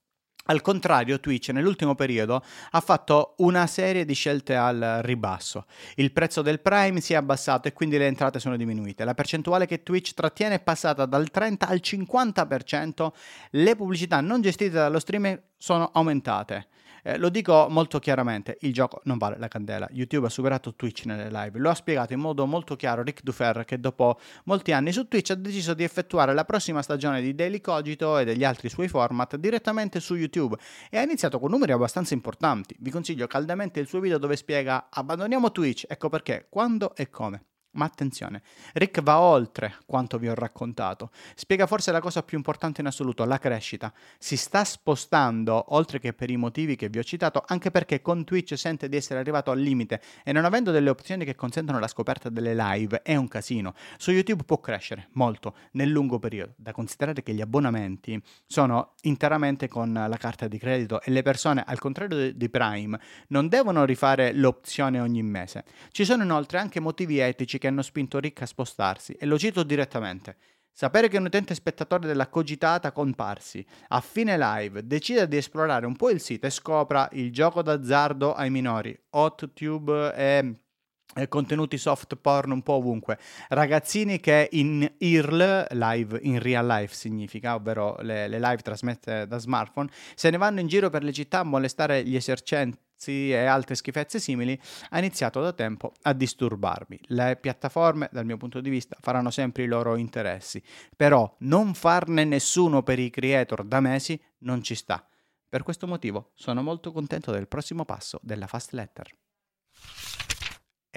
Al 0.48 0.60
contrario, 0.60 1.18
Twitch 1.18 1.48
nell'ultimo 1.48 1.96
periodo 1.96 2.40
ha 2.70 2.80
fatto 2.80 3.34
una 3.38 3.66
serie 3.66 4.04
di 4.04 4.14
scelte 4.14 4.54
al 4.54 5.00
ribasso. 5.02 5.66
Il 5.96 6.12
prezzo 6.12 6.40
del 6.40 6.60
Prime 6.60 7.00
si 7.00 7.14
è 7.14 7.16
abbassato 7.16 7.66
e 7.66 7.72
quindi 7.72 7.98
le 7.98 8.06
entrate 8.06 8.38
sono 8.38 8.56
diminuite. 8.56 9.04
La 9.04 9.14
percentuale 9.14 9.66
che 9.66 9.82
Twitch 9.82 10.14
trattiene 10.14 10.56
è 10.56 10.60
passata 10.60 11.04
dal 11.04 11.30
30 11.30 11.66
al 11.66 11.80
50%. 11.82 13.12
Le 13.50 13.74
pubblicità 13.74 14.20
non 14.20 14.40
gestite 14.40 14.70
dallo 14.70 15.00
streamer 15.00 15.42
sono 15.56 15.90
aumentate. 15.92 16.68
Eh, 17.06 17.18
lo 17.18 17.28
dico 17.28 17.68
molto 17.70 18.00
chiaramente, 18.00 18.58
il 18.62 18.72
gioco 18.72 19.00
non 19.04 19.16
vale 19.16 19.38
la 19.38 19.46
candela. 19.46 19.86
YouTube 19.92 20.26
ha 20.26 20.28
superato 20.28 20.74
Twitch 20.74 21.04
nelle 21.04 21.30
live. 21.30 21.56
Lo 21.60 21.70
ha 21.70 21.74
spiegato 21.74 22.12
in 22.12 22.18
modo 22.18 22.46
molto 22.46 22.74
chiaro 22.74 23.04
Rick 23.04 23.22
Dufer 23.22 23.64
che 23.64 23.78
dopo 23.78 24.18
molti 24.46 24.72
anni 24.72 24.90
su 24.90 25.06
Twitch 25.06 25.30
ha 25.30 25.36
deciso 25.36 25.72
di 25.72 25.84
effettuare 25.84 26.34
la 26.34 26.44
prossima 26.44 26.82
stagione 26.82 27.22
di 27.22 27.32
Daily 27.32 27.60
Cogito 27.60 28.18
e 28.18 28.24
degli 28.24 28.42
altri 28.42 28.68
suoi 28.68 28.88
format 28.88 29.36
direttamente 29.36 30.00
su 30.00 30.16
YouTube 30.16 30.56
e 30.90 30.98
ha 30.98 31.02
iniziato 31.02 31.38
con 31.38 31.52
numeri 31.52 31.70
abbastanza 31.70 32.12
importanti. 32.12 32.74
Vi 32.80 32.90
consiglio 32.90 33.28
caldamente 33.28 33.78
il 33.78 33.86
suo 33.86 34.00
video 34.00 34.18
dove 34.18 34.34
spiega 34.34 34.88
abbandoniamo 34.90 35.52
Twitch, 35.52 35.84
ecco 35.86 36.08
perché, 36.08 36.48
quando 36.50 36.96
e 36.96 37.08
come. 37.08 37.44
Ma 37.76 37.84
attenzione, 37.84 38.42
Rick 38.72 39.02
va 39.02 39.20
oltre 39.20 39.76
quanto 39.84 40.18
vi 40.18 40.28
ho 40.28 40.34
raccontato. 40.34 41.10
Spiega 41.34 41.66
forse 41.66 41.92
la 41.92 42.00
cosa 42.00 42.22
più 42.22 42.38
importante 42.38 42.80
in 42.80 42.86
assoluto, 42.86 43.24
la 43.26 43.38
crescita. 43.38 43.92
Si 44.18 44.38
sta 44.38 44.64
spostando, 44.64 45.74
oltre 45.74 45.98
che 45.98 46.14
per 46.14 46.30
i 46.30 46.36
motivi 46.36 46.74
che 46.74 46.88
vi 46.88 46.98
ho 46.98 47.02
citato, 47.02 47.44
anche 47.46 47.70
perché 47.70 48.00
con 48.00 48.24
Twitch 48.24 48.56
sente 48.56 48.88
di 48.88 48.96
essere 48.96 49.20
arrivato 49.20 49.50
al 49.50 49.58
limite 49.58 50.00
e 50.24 50.32
non 50.32 50.46
avendo 50.46 50.70
delle 50.70 50.88
opzioni 50.88 51.26
che 51.26 51.34
consentono 51.34 51.78
la 51.78 51.86
scoperta 51.86 52.30
delle 52.30 52.54
live 52.54 53.02
è 53.02 53.14
un 53.14 53.28
casino. 53.28 53.74
Su 53.98 54.10
YouTube 54.10 54.44
può 54.44 54.58
crescere 54.58 55.08
molto 55.12 55.54
nel 55.72 55.90
lungo 55.90 56.18
periodo, 56.18 56.54
da 56.56 56.72
considerare 56.72 57.22
che 57.22 57.34
gli 57.34 57.42
abbonamenti 57.42 58.18
sono 58.46 58.94
interamente 59.02 59.68
con 59.68 59.92
la 59.92 60.16
carta 60.16 60.48
di 60.48 60.56
credito 60.56 61.02
e 61.02 61.10
le 61.10 61.20
persone, 61.20 61.62
al 61.66 61.78
contrario 61.78 62.32
di 62.32 62.48
Prime, 62.48 62.98
non 63.28 63.48
devono 63.48 63.84
rifare 63.84 64.32
l'opzione 64.32 64.98
ogni 64.98 65.22
mese. 65.22 65.64
Ci 65.90 66.06
sono 66.06 66.22
inoltre 66.22 66.58
anche 66.58 66.80
motivi 66.80 67.18
etici 67.18 67.58
che 67.58 67.65
che 67.66 67.72
hanno 67.72 67.82
spinto 67.82 68.18
Rick 68.18 68.42
a 68.42 68.46
spostarsi, 68.46 69.12
e 69.12 69.26
lo 69.26 69.38
cito 69.38 69.62
direttamente. 69.64 70.36
Sapere 70.72 71.08
che 71.08 71.16
un 71.16 71.24
utente 71.24 71.54
spettatore 71.54 72.06
della 72.06 72.28
cogitata 72.28 72.92
comparsi 72.92 73.64
a 73.88 74.00
fine 74.00 74.36
live 74.36 74.86
decida 74.86 75.24
di 75.24 75.38
esplorare 75.38 75.86
un 75.86 75.96
po' 75.96 76.10
il 76.10 76.20
sito 76.20 76.46
e 76.46 76.50
scopra 76.50 77.08
il 77.12 77.32
gioco 77.32 77.62
d'azzardo 77.62 78.34
ai 78.34 78.50
minori, 78.50 78.96
hot 79.10 79.52
tube 79.54 80.14
e 80.14 81.28
contenuti 81.28 81.78
soft 81.78 82.16
porn 82.16 82.50
un 82.50 82.62
po' 82.62 82.74
ovunque. 82.74 83.18
Ragazzini 83.48 84.20
che 84.20 84.50
in 84.52 84.86
IRL, 84.98 85.68
live 85.70 86.18
in 86.22 86.40
real 86.40 86.66
life 86.66 86.94
significa, 86.94 87.54
ovvero 87.54 87.96
le, 88.00 88.28
le 88.28 88.38
live 88.38 88.58
trasmesse 88.58 89.26
da 89.26 89.38
smartphone, 89.38 89.88
se 90.14 90.28
ne 90.28 90.36
vanno 90.36 90.60
in 90.60 90.66
giro 90.66 90.90
per 90.90 91.02
le 91.02 91.12
città 91.12 91.38
a 91.38 91.44
molestare 91.44 92.04
gli 92.04 92.16
esercenti 92.16 92.84
prezzi 92.96 93.30
e 93.30 93.44
altre 93.44 93.74
schifezze 93.74 94.18
simili, 94.18 94.58
ha 94.90 94.98
iniziato 94.98 95.40
da 95.40 95.52
tempo 95.52 95.92
a 96.02 96.12
disturbarmi. 96.12 96.98
Le 97.08 97.36
piattaforme, 97.36 98.08
dal 98.10 98.24
mio 98.24 98.38
punto 98.38 98.60
di 98.60 98.70
vista, 98.70 98.96
faranno 99.00 99.30
sempre 99.30 99.64
i 99.64 99.66
loro 99.66 99.96
interessi, 99.96 100.62
però 100.96 101.32
non 101.40 101.74
farne 101.74 102.24
nessuno 102.24 102.82
per 102.82 102.98
i 102.98 103.10
creator 103.10 103.64
da 103.64 103.80
mesi 103.80 104.20
non 104.38 104.62
ci 104.62 104.74
sta. 104.74 105.06
Per 105.48 105.62
questo 105.62 105.86
motivo 105.86 106.32
sono 106.34 106.62
molto 106.62 106.90
contento 106.90 107.30
del 107.30 107.46
prossimo 107.46 107.84
passo 107.84 108.18
della 108.22 108.46
Fast 108.46 108.72
Letter. 108.72 109.08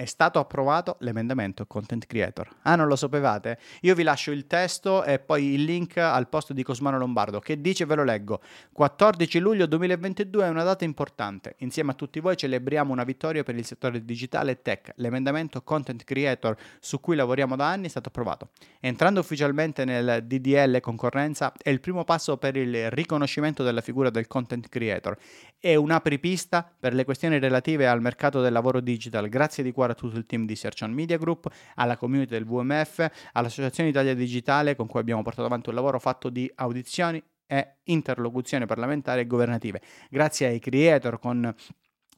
È 0.00 0.06
stato 0.06 0.38
approvato 0.38 0.96
l'emendamento 1.00 1.66
Content 1.66 2.06
Creator. 2.06 2.48
Ah, 2.62 2.74
non 2.74 2.86
lo 2.86 2.96
sapevate? 2.96 3.58
Io 3.82 3.94
vi 3.94 4.02
lascio 4.02 4.30
il 4.30 4.46
testo 4.46 5.04
e 5.04 5.18
poi 5.18 5.52
il 5.52 5.64
link 5.64 5.98
al 5.98 6.26
post 6.30 6.54
di 6.54 6.62
Cosmano 6.62 6.96
Lombardo 6.96 7.38
che 7.38 7.60
dice, 7.60 7.84
ve 7.84 7.96
lo 7.96 8.04
leggo, 8.04 8.40
14 8.72 9.38
luglio 9.40 9.66
2022 9.66 10.46
è 10.46 10.48
una 10.48 10.62
data 10.62 10.84
importante. 10.84 11.56
Insieme 11.58 11.90
a 11.90 11.94
tutti 11.94 12.18
voi 12.18 12.34
celebriamo 12.34 12.90
una 12.90 13.04
vittoria 13.04 13.42
per 13.42 13.56
il 13.56 13.66
settore 13.66 14.02
digitale 14.02 14.52
e 14.52 14.62
tech. 14.62 14.92
L'emendamento 14.94 15.60
Content 15.60 16.02
Creator 16.02 16.56
su 16.80 16.98
cui 16.98 17.14
lavoriamo 17.14 17.54
da 17.54 17.68
anni 17.68 17.84
è 17.84 17.90
stato 17.90 18.08
approvato. 18.08 18.52
Entrando 18.80 19.20
ufficialmente 19.20 19.84
nel 19.84 20.24
DDL 20.24 20.80
concorrenza 20.80 21.52
è 21.62 21.68
il 21.68 21.80
primo 21.80 22.04
passo 22.04 22.38
per 22.38 22.56
il 22.56 22.90
riconoscimento 22.90 23.62
della 23.62 23.82
figura 23.82 24.08
del 24.08 24.26
Content 24.26 24.66
Creator. 24.70 25.18
È 25.62 25.74
un'apripista 25.74 26.74
per 26.80 26.94
le 26.94 27.04
questioni 27.04 27.38
relative 27.38 27.86
al 27.86 28.00
mercato 28.00 28.40
del 28.40 28.50
lavoro 28.50 28.80
digital. 28.80 29.28
Grazie 29.28 29.62
di 29.62 29.72
cuore 29.72 29.92
a 29.92 29.94
tutto 29.94 30.16
il 30.16 30.24
team 30.24 30.46
di 30.46 30.56
Search 30.56 30.80
on 30.84 30.92
Media 30.92 31.18
Group, 31.18 31.52
alla 31.74 31.98
community 31.98 32.30
del 32.30 32.46
VMF, 32.46 33.06
all'Associazione 33.32 33.90
Italia 33.90 34.14
Digitale 34.14 34.74
con 34.74 34.86
cui 34.86 35.00
abbiamo 35.00 35.20
portato 35.20 35.46
avanti 35.46 35.68
un 35.68 35.74
lavoro 35.74 35.98
fatto 35.98 36.30
di 36.30 36.50
audizioni 36.54 37.22
e 37.46 37.74
interlocuzioni 37.84 38.64
parlamentari 38.64 39.20
e 39.20 39.26
governative. 39.26 39.82
Grazie 40.08 40.46
ai 40.46 40.60
creator 40.60 41.18
con 41.18 41.54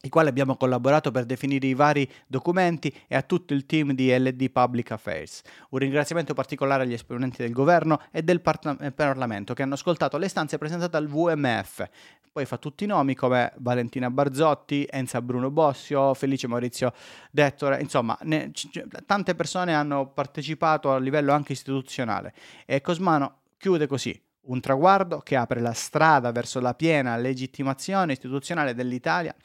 i 0.05 0.09
quali 0.09 0.29
abbiamo 0.29 0.55
collaborato 0.55 1.11
per 1.11 1.25
definire 1.25 1.67
i 1.67 1.73
vari 1.73 2.09
documenti 2.27 2.93
e 3.07 3.15
a 3.15 3.23
tutto 3.23 3.53
il 3.53 3.65
team 3.65 3.91
di 3.91 4.09
LD 4.17 4.51
Public 4.51 4.91
Affairs. 4.91 5.41
Un 5.69 5.79
ringraziamento 5.79 6.33
particolare 6.33 6.83
agli 6.83 6.93
esponenti 6.93 7.41
del 7.41 7.51
governo 7.51 8.01
e 8.11 8.21
del 8.21 8.41
eh, 8.79 8.91
Parlamento 8.91 9.53
che 9.53 9.63
hanno 9.63 9.73
ascoltato 9.73 10.17
le 10.17 10.27
istanze 10.27 10.57
presentate 10.57 10.95
al 10.95 11.07
VMF. 11.07 11.89
Poi 12.33 12.45
fa 12.45 12.57
tutti 12.57 12.85
i 12.85 12.87
nomi 12.87 13.13
come 13.13 13.53
Valentina 13.57 14.09
Barzotti, 14.09 14.87
Enza 14.89 15.21
Bruno 15.21 15.51
Bossio, 15.51 16.15
Felice 16.15 16.47
Maurizio 16.47 16.91
Dettore, 17.29 17.79
insomma, 17.79 18.17
ne, 18.23 18.49
c- 18.49 18.83
tante 19.05 19.35
persone 19.35 19.75
hanno 19.75 20.07
partecipato 20.07 20.91
a 20.91 20.97
livello 20.97 21.31
anche 21.31 21.51
istituzionale 21.51 22.33
e 22.65 22.81
Cosmano 22.81 23.41
chiude 23.55 23.85
così. 23.85 24.19
Un 24.45 24.59
traguardo 24.61 25.19
che 25.19 25.35
apre 25.35 25.61
la 25.61 25.73
strada 25.73 26.31
verso 26.31 26.59
la 26.59 26.73
piena 26.73 27.15
legittimazione 27.17 28.13
istituzionale 28.13 28.73
dell'Italia 28.73 29.35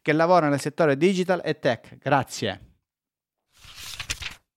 che 0.00 0.12
lavora 0.12 0.48
nel 0.48 0.58
settore 0.58 0.96
digital 0.96 1.42
e 1.44 1.58
tech. 1.58 1.98
Grazie. 1.98 2.60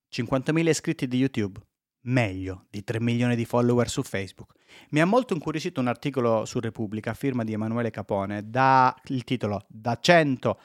50.000 0.10 0.68
iscritti 0.70 1.10
di 1.10 1.18
YouTube, 1.18 1.60
meglio 2.04 2.66
di 2.70 2.84
3 2.84 3.00
milioni 3.00 3.36
di 3.36 3.46
follower 3.46 3.90
su 3.90 4.04
Facebook. 4.04 4.54
Mi 4.90 5.02
ha 5.02 5.06
molto 5.06 5.34
incuriosito 5.34 5.80
un 5.80 5.88
articolo 5.88 6.46
su 6.46 6.60
Repubblica 6.60 7.12
a 7.12 7.16
firma 7.16 7.44
di 7.44 7.54
Emanuele 7.54 7.90
Capone 7.92 8.50
da 8.50 8.96
il 9.06 9.24
titolo 9.24 9.66
Da 9.68 9.98
100 10.00 10.60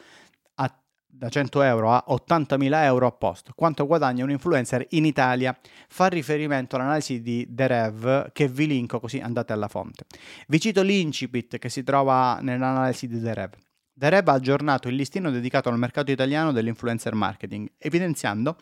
da 1.16 1.30
100 1.30 1.62
euro 1.62 1.92
a 1.92 2.04
80.000 2.08 2.84
euro 2.84 3.06
a 3.06 3.12
posto. 3.12 3.52
Quanto 3.54 3.86
guadagna 3.86 4.22
un 4.22 4.30
influencer 4.30 4.86
in 4.90 5.06
Italia? 5.06 5.58
Fa 5.88 6.08
riferimento 6.08 6.76
all'analisi 6.76 7.22
di 7.22 7.46
The 7.48 7.66
Rev 7.66 8.32
che 8.32 8.48
vi 8.48 8.66
linko 8.66 9.00
così 9.00 9.18
andate 9.18 9.52
alla 9.52 9.68
fonte. 9.68 10.04
Vi 10.46 10.60
cito 10.60 10.82
l'incipit 10.82 11.58
che 11.58 11.70
si 11.70 11.82
trova 11.82 12.38
nell'analisi 12.42 13.08
di 13.08 13.20
The 13.20 13.34
Rev. 13.34 13.54
The 13.94 14.10
Rev 14.10 14.28
ha 14.28 14.32
aggiornato 14.32 14.88
il 14.88 14.94
listino 14.94 15.30
dedicato 15.30 15.70
al 15.70 15.78
mercato 15.78 16.10
italiano 16.10 16.52
dell'influencer 16.52 17.14
marketing, 17.14 17.72
evidenziando 17.78 18.56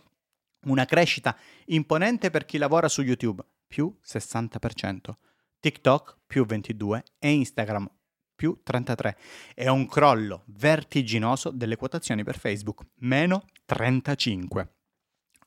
una 0.65 0.85
crescita 0.85 1.37
imponente 1.67 2.31
per 2.31 2.45
chi 2.45 2.59
lavora 2.59 2.89
su 2.89 3.03
YouTube, 3.03 3.45
più 3.67 3.97
60%, 4.05 5.11
TikTok 5.61 6.19
più 6.27 6.45
22% 6.45 7.03
e 7.19 7.31
Instagram 7.31 7.89
più 8.35 8.61
33 8.63 9.17
e 9.55 9.69
un 9.69 9.87
crollo 9.87 10.43
vertiginoso 10.47 11.51
delle 11.51 11.77
quotazioni 11.77 12.25
per 12.25 12.39
Facebook, 12.39 12.83
meno 12.97 13.45
35. 13.65 14.73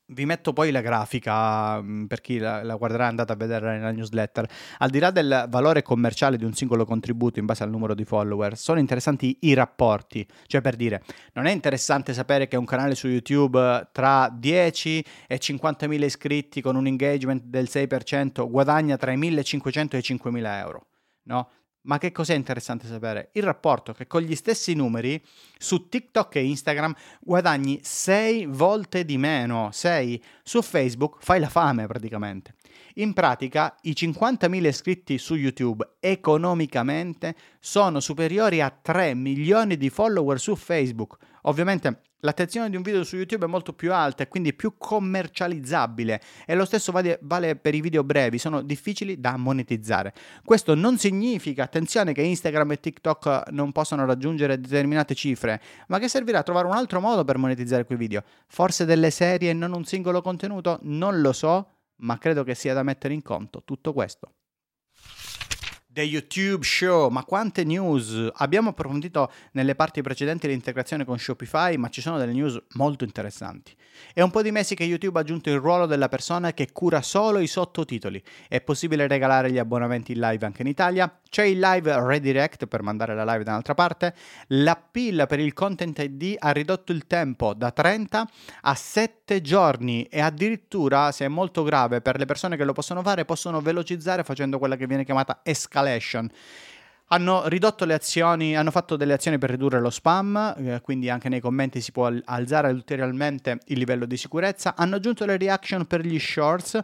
Vi 0.09 0.25
metto 0.25 0.53
poi 0.53 0.71
la 0.71 0.79
grafica 0.79 1.81
mm, 1.81 2.05
per 2.05 2.21
chi 2.21 2.37
la, 2.37 2.63
la, 2.63 2.75
guarderà 2.75 3.07
andate 3.07 3.33
a 3.33 3.35
vedere 3.35 3.77
nella 3.77 3.91
newsletter. 3.91 4.49
Al 4.77 4.89
di 4.89 4.99
là 4.99 5.11
del 5.11 5.47
valore 5.49 5.81
commerciale 5.81 6.37
di 6.37 6.45
un 6.45 6.53
singolo 6.53 6.85
contributo 6.85 7.39
in 7.39 7.45
base 7.45 7.63
al 7.63 7.69
numero 7.69 7.93
di 7.93 8.05
follower, 8.05 8.57
sono 8.57 8.79
interessanti 8.79 9.37
i 9.41 9.53
rapporti. 9.53 10.25
Cioè 10.45 10.61
per 10.61 10.77
dire, 10.77 11.03
non 11.33 11.45
è 11.45 11.51
interessante 11.51 12.13
sapere 12.13 12.47
che 12.47 12.55
un 12.55 12.63
canale 12.63 12.95
su 12.95 13.09
YouTube 13.09 13.89
tra 13.91 14.29
10 14.33 15.05
e 15.27 15.39
50.000 15.39 16.03
iscritti 16.03 16.61
con 16.61 16.77
un 16.77 16.87
engagement 16.87 17.43
del 17.43 17.67
6% 17.69 18.49
guadagna 18.49 18.95
tra 18.95 19.11
i 19.11 19.17
1.500 19.17 19.95
e 19.95 19.97
i 19.97 20.01
5.000 20.01 20.59
euro. 20.59 20.85
No? 21.23 21.49
Ma 21.87 21.97
che 21.97 22.11
cos'è 22.11 22.33
interessante 22.33 22.85
sapere? 22.85 23.29
Il 23.33 23.43
rapporto 23.43 23.93
che 23.93 24.07
con 24.07 24.21
gli 24.21 24.35
stessi 24.35 24.73
numeri 24.73 25.21
su 25.57 25.87
TikTok 25.87 26.35
e 26.35 26.43
Instagram 26.43 26.93
guadagni 27.21 27.79
6 27.81 28.45
volte 28.47 29.05
di 29.05 29.17
meno, 29.17 29.69
6. 29.71 30.21
Su 30.43 30.61
Facebook 30.61 31.17
fai 31.19 31.39
la 31.39 31.47
fame 31.47 31.87
praticamente. 31.87 32.55
In 32.95 33.13
pratica 33.13 33.73
i 33.83 33.91
50.000 33.91 34.65
iscritti 34.65 35.17
su 35.17 35.35
YouTube 35.35 35.95
economicamente 35.99 37.35
sono 37.59 38.01
superiori 38.01 38.59
a 38.59 38.69
3 38.69 39.13
milioni 39.13 39.77
di 39.77 39.89
follower 39.89 40.39
su 40.39 40.55
Facebook. 40.55 41.15
Ovviamente 41.43 42.01
l'attenzione 42.21 42.69
di 42.69 42.75
un 42.75 42.81
video 42.81 43.03
su 43.03 43.15
YouTube 43.15 43.45
è 43.45 43.47
molto 43.47 43.73
più 43.73 43.93
alta 43.93 44.23
e 44.23 44.27
quindi 44.27 44.53
più 44.53 44.75
commercializzabile 44.77 46.21
e 46.45 46.55
lo 46.55 46.65
stesso 46.65 46.91
vale, 46.91 47.55
per 47.55 47.75
i 47.75 47.81
video 47.81 48.03
brevi, 48.03 48.37
sono 48.37 48.61
difficili 48.61 49.19
da 49.19 49.37
monetizzare. 49.37 50.13
Questo 50.43 50.75
non 50.75 50.97
significa, 50.97 51.63
attenzione, 51.63 52.13
che 52.13 52.21
Instagram 52.21 52.71
e 52.71 52.79
TikTok 52.79 53.49
non 53.51 53.71
possano 53.71 54.05
raggiungere 54.05 54.59
determinate 54.59 55.15
cifre, 55.15 55.61
ma 55.87 55.99
che 55.99 56.07
servirà 56.07 56.39
a 56.39 56.43
trovare 56.43 56.67
un 56.67 56.73
altro 56.73 56.99
modo 56.99 57.23
per 57.23 57.37
monetizzare 57.37 57.85
quei 57.85 57.97
video. 57.97 58.23
Forse 58.47 58.85
delle 58.85 59.11
serie 59.11 59.51
e 59.51 59.53
non 59.53 59.73
un 59.73 59.85
singolo 59.85 60.21
contenuto? 60.21 60.79
Non 60.83 61.21
lo 61.21 61.33
so, 61.33 61.69
ma 61.97 62.17
credo 62.17 62.43
che 62.43 62.55
sia 62.55 62.73
da 62.73 62.83
mettere 62.83 63.13
in 63.13 63.21
conto 63.21 63.63
tutto 63.63 63.93
questo. 63.93 64.33
The 65.97 66.03
YouTube 66.03 66.63
Show, 66.63 67.09
ma 67.09 67.23
quante 67.23 67.63
news! 67.63 68.29
Abbiamo 68.35 68.69
approfondito 68.69 69.31
nelle 69.53 69.73
parti 69.73 70.03
precedenti 70.03 70.47
l'integrazione 70.47 71.05
con 71.05 71.17
Shopify, 71.17 71.75
ma 71.77 71.89
ci 71.89 72.01
sono 72.01 72.19
delle 72.19 72.33
news 72.33 72.61
molto 72.73 73.03
interessanti. 73.03 73.75
È 74.13 74.21
un 74.21 74.29
po' 74.29 74.43
di 74.43 74.51
mesi 74.51 74.75
che 74.75 74.83
YouTube 74.83 75.17
ha 75.17 75.21
aggiunto 75.21 75.49
il 75.49 75.57
ruolo 75.57 75.87
della 75.87 76.07
persona 76.07 76.53
che 76.53 76.71
cura 76.71 77.01
solo 77.01 77.39
i 77.39 77.47
sottotitoli. 77.47 78.21
È 78.47 78.61
possibile 78.61 79.07
regalare 79.07 79.51
gli 79.51 79.57
abbonamenti 79.57 80.11
in 80.11 80.19
live 80.19 80.45
anche 80.45 80.61
in 80.61 80.67
Italia. 80.67 81.11
C'è 81.29 81.43
il 81.43 81.59
live 81.59 81.99
redirect 82.05 82.65
per 82.65 82.81
mandare 82.81 83.15
la 83.15 83.23
live 83.23 83.43
da 83.43 83.51
un'altra 83.51 83.73
parte. 83.73 84.13
L'appeal 84.47 85.25
per 85.27 85.39
il 85.39 85.53
Content 85.53 85.97
ID 85.97 86.35
ha 86.39 86.51
ridotto 86.51 86.91
il 86.91 87.07
tempo 87.07 87.53
da 87.53 87.71
30 87.71 88.27
a 88.61 88.75
7 88.75 89.41
giorni 89.41 90.03
e 90.03 90.21
addirittura, 90.21 91.11
se 91.11 91.25
è 91.25 91.27
molto 91.27 91.63
grave, 91.63 92.01
per 92.01 92.17
le 92.17 92.25
persone 92.25 92.57
che 92.57 92.63
lo 92.63 92.73
possono 92.73 93.01
fare, 93.01 93.25
possono 93.25 93.61
velocizzare 93.61 94.23
facendo 94.23 94.57
quella 94.57 94.75
che 94.75 94.87
viene 94.87 95.05
chiamata 95.05 95.41
escalation 95.43 95.65
escalation. 95.67 96.29
Hanno 97.09 97.47
ridotto 97.47 97.85
le 97.85 97.93
azioni, 97.93 98.57
hanno 98.57 98.69
fatto 98.69 98.97
delle 98.97 99.13
azioni 99.13 99.37
per 99.37 99.49
ridurre 99.49 99.79
lo 99.79 99.89
spam, 99.89 100.55
eh, 100.57 100.81
quindi 100.81 101.09
anche 101.09 101.29
nei 101.29 101.39
commenti 101.39 101.79
si 101.79 101.93
può 101.93 102.11
alzare 102.25 102.69
ulteriormente 102.69 103.59
il 103.67 103.77
livello 103.77 104.05
di 104.05 104.17
sicurezza. 104.17 104.75
Hanno 104.75 104.95
aggiunto 104.95 105.25
le 105.25 105.37
reaction 105.37 105.85
per 105.85 106.01
gli 106.01 106.19
shorts. 106.19 106.81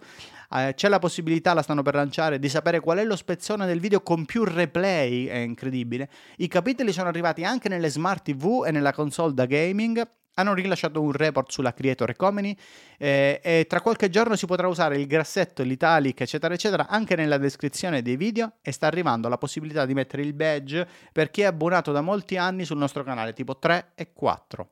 Eh, 0.55 0.73
c'è 0.75 0.87
la 0.87 0.99
possibilità, 0.99 1.53
la 1.53 1.63
stanno 1.63 1.81
per 1.81 1.95
lanciare, 1.95 2.37
di 2.37 2.49
sapere 2.49 2.79
qual 2.79 2.99
è 2.99 3.03
lo 3.03 3.15
spezzone 3.15 3.65
del 3.65 3.79
video 3.79 4.01
con 4.01 4.25
più 4.25 4.43
replay, 4.43 5.25
è 5.25 5.37
incredibile. 5.37 6.09
I 6.37 6.47
capitoli 6.47 6.91
sono 6.91 7.09
arrivati 7.09 7.43
anche 7.43 7.69
nelle 7.69 7.89
smart 7.89 8.23
TV 8.23 8.63
e 8.65 8.71
nella 8.71 8.93
console 8.93 9.33
da 9.33 9.45
gaming 9.45 10.07
hanno 10.35 10.53
rilasciato 10.53 11.01
un 11.01 11.11
report 11.11 11.51
sulla 11.51 11.73
Creator 11.73 12.09
Economy 12.09 12.55
eh, 12.97 13.39
e 13.43 13.65
tra 13.67 13.81
qualche 13.81 14.09
giorno 14.09 14.35
si 14.35 14.45
potrà 14.45 14.67
usare 14.67 14.97
il 14.97 15.07
grassetto, 15.07 15.63
l'italic, 15.63 16.21
eccetera, 16.21 16.53
eccetera, 16.53 16.87
anche 16.87 17.15
nella 17.15 17.37
descrizione 17.37 18.01
dei 18.01 18.15
video 18.15 18.53
e 18.61 18.71
sta 18.71 18.87
arrivando 18.87 19.27
la 19.27 19.37
possibilità 19.37 19.85
di 19.85 19.93
mettere 19.93 20.23
il 20.23 20.33
badge 20.33 20.87
per 21.11 21.29
chi 21.29 21.41
è 21.41 21.45
abbonato 21.45 21.91
da 21.91 22.01
molti 22.01 22.37
anni 22.37 22.65
sul 22.65 22.77
nostro 22.77 23.03
canale, 23.03 23.33
tipo 23.33 23.57
3 23.57 23.91
e 23.95 24.13
4. 24.13 24.69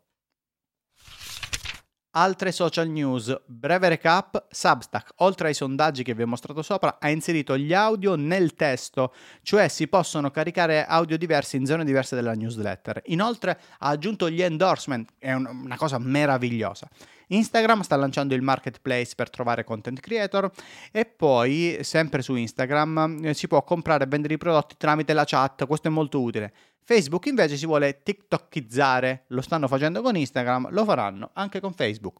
Altre 2.13 2.51
social 2.51 2.89
news, 2.89 3.33
breve 3.45 3.87
recap, 3.87 4.47
Substack, 4.49 5.13
oltre 5.19 5.47
ai 5.47 5.53
sondaggi 5.53 6.03
che 6.03 6.13
vi 6.13 6.23
ho 6.23 6.27
mostrato 6.27 6.61
sopra, 6.61 6.97
ha 6.99 7.09
inserito 7.09 7.57
gli 7.57 7.73
audio 7.73 8.15
nel 8.15 8.53
testo, 8.53 9.13
cioè 9.43 9.69
si 9.69 9.87
possono 9.87 10.29
caricare 10.29 10.85
audio 10.85 11.17
diversi 11.17 11.55
in 11.55 11.65
zone 11.65 11.85
diverse 11.85 12.15
della 12.15 12.33
newsletter. 12.33 13.01
Inoltre 13.05 13.57
ha 13.79 13.87
aggiunto 13.87 14.29
gli 14.29 14.41
endorsement, 14.41 15.13
è 15.19 15.31
un, 15.31 15.45
una 15.63 15.77
cosa 15.77 15.99
meravigliosa. 15.99 16.89
Instagram 17.33 17.81
sta 17.81 17.95
lanciando 17.95 18.33
il 18.33 18.41
marketplace 18.41 19.13
per 19.15 19.29
trovare 19.29 19.63
content 19.63 19.99
creator 19.99 20.51
e 20.91 21.05
poi 21.05 21.77
sempre 21.81 22.21
su 22.21 22.35
Instagram 22.35 23.25
eh, 23.25 23.33
si 23.33 23.47
può 23.47 23.63
comprare 23.63 24.03
e 24.03 24.07
vendere 24.07 24.33
i 24.33 24.37
prodotti 24.37 24.75
tramite 24.77 25.13
la 25.13 25.23
chat, 25.25 25.65
questo 25.65 25.87
è 25.87 25.91
molto 25.91 26.21
utile. 26.21 26.53
Facebook 26.83 27.25
invece 27.27 27.57
si 27.57 27.65
vuole 27.65 28.01
TikTokizzare, 28.03 29.25
lo 29.27 29.41
stanno 29.41 29.67
facendo 29.67 30.01
con 30.01 30.15
Instagram, 30.15 30.69
lo 30.71 30.83
faranno 30.83 31.29
anche 31.33 31.59
con 31.59 31.73
Facebook. 31.73 32.19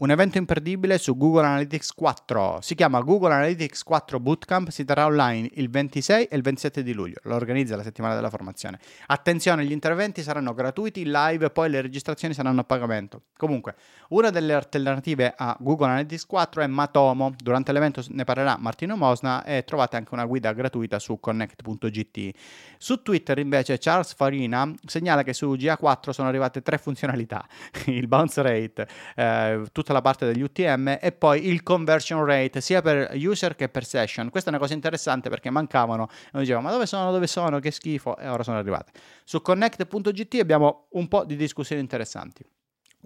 Un 0.00 0.12
evento 0.12 0.38
imperdibile 0.38 0.96
su 0.96 1.16
Google 1.16 1.44
Analytics 1.44 1.92
4. 1.92 2.60
Si 2.60 2.76
chiama 2.76 3.00
Google 3.00 3.34
Analytics 3.34 3.82
4 3.82 4.20
Bootcamp, 4.20 4.68
si 4.68 4.84
terrà 4.84 5.06
online 5.06 5.50
il 5.54 5.68
26 5.68 6.26
e 6.26 6.36
il 6.36 6.42
27 6.42 6.84
di 6.84 6.92
luglio. 6.92 7.16
Lo 7.24 7.34
organizza 7.34 7.74
la 7.74 7.82
settimana 7.82 8.14
della 8.14 8.30
formazione. 8.30 8.78
Attenzione, 9.06 9.64
gli 9.64 9.72
interventi 9.72 10.22
saranno 10.22 10.54
gratuiti, 10.54 11.02
live, 11.04 11.50
poi 11.50 11.68
le 11.68 11.80
registrazioni 11.80 12.32
saranno 12.32 12.60
a 12.60 12.62
pagamento. 12.62 13.22
Comunque, 13.36 13.74
una 14.10 14.30
delle 14.30 14.54
alternative 14.54 15.34
a 15.36 15.56
Google 15.58 15.88
Analytics 15.88 16.26
4 16.26 16.62
è 16.62 16.66
Matomo. 16.68 17.34
Durante 17.36 17.72
l'evento 17.72 18.00
ne 18.10 18.22
parlerà 18.22 18.56
Martino 18.56 18.96
Mosna 18.96 19.42
e 19.42 19.64
trovate 19.64 19.96
anche 19.96 20.14
una 20.14 20.26
guida 20.26 20.52
gratuita 20.52 21.00
su 21.00 21.18
connect.gt. 21.18 22.30
Su 22.78 23.02
Twitter 23.02 23.36
invece 23.38 23.78
Charles 23.78 24.14
Farina 24.14 24.72
segnala 24.86 25.24
che 25.24 25.32
su 25.32 25.50
GA4 25.54 26.10
sono 26.10 26.28
arrivate 26.28 26.62
tre 26.62 26.78
funzionalità. 26.78 27.44
il 27.86 28.06
bounce 28.06 28.42
rate, 28.42 28.86
eh, 29.16 29.64
tutta 29.88 29.92
la 29.94 30.02
parte 30.02 30.26
degli 30.26 30.42
UTM 30.42 30.98
e 31.00 31.12
poi 31.12 31.46
il 31.46 31.62
conversion 31.62 32.24
rate 32.24 32.60
sia 32.60 32.82
per 32.82 33.10
user 33.14 33.54
che 33.54 33.68
per 33.68 33.84
session. 33.84 34.28
Questa 34.28 34.50
è 34.50 34.52
una 34.52 34.60
cosa 34.60 34.74
interessante 34.74 35.30
perché 35.30 35.48
mancavano 35.50 36.08
e 36.10 36.28
noi 36.32 36.42
dicevamo 36.42 36.66
ma 36.66 36.72
dove 36.72 36.86
sono, 36.86 37.10
dove 37.10 37.26
sono, 37.26 37.58
che 37.58 37.70
schifo 37.70 38.16
e 38.18 38.28
ora 38.28 38.42
sono 38.42 38.58
arrivate. 38.58 38.92
Su 39.24 39.40
connect.gt 39.40 40.34
abbiamo 40.40 40.88
un 40.90 41.08
po' 41.08 41.24
di 41.24 41.36
discussioni 41.36 41.80
interessanti. 41.80 42.44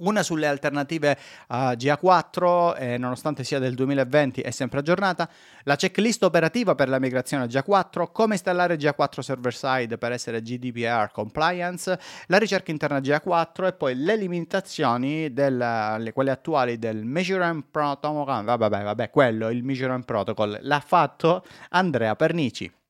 Una 0.03 0.25
sulle 0.25 0.49
alternative 0.49 1.17
a 1.49 1.73
GA4, 1.73 2.77
eh, 2.77 2.99
nonostante 2.99 3.45
sia 3.45 3.61
del 3.61 3.75
2020, 3.75 4.41
è 4.41 4.51
sempre 4.51 4.81
aggiornata. 4.81 5.29
La 5.63 5.77
checklist 5.77 6.25
operativa 6.25 6.75
per 6.75 6.89
la 6.89 6.99
migrazione 6.99 7.45
a 7.45 7.47
GA4, 7.47 8.11
come 8.11 8.35
installare 8.35 8.77
GA4 8.77 9.21
server 9.21 9.55
side 9.55 9.99
per 9.99 10.11
essere 10.11 10.43
GDPR 10.43 11.13
compliance, 11.13 11.99
la 12.27 12.39
ricerca 12.39 12.73
interna 12.73 12.99
GA4 12.99 13.67
e 13.67 13.73
poi 13.75 13.95
le 13.95 14.17
limitazioni, 14.17 15.33
del, 15.33 16.11
quelle 16.13 16.31
attuali 16.33 16.79
del 16.81 17.05
Measurement 17.05 17.65
Protocol. 17.71 18.43
Vabbè, 18.45 18.83
vabbè, 18.83 19.11
quello, 19.11 19.51
il 19.51 19.63
Measurement 19.63 20.05
Protocol, 20.05 20.59
l'ha 20.63 20.81
fatto 20.81 21.45
Andrea 21.71 22.17
Pernici. 22.17 22.82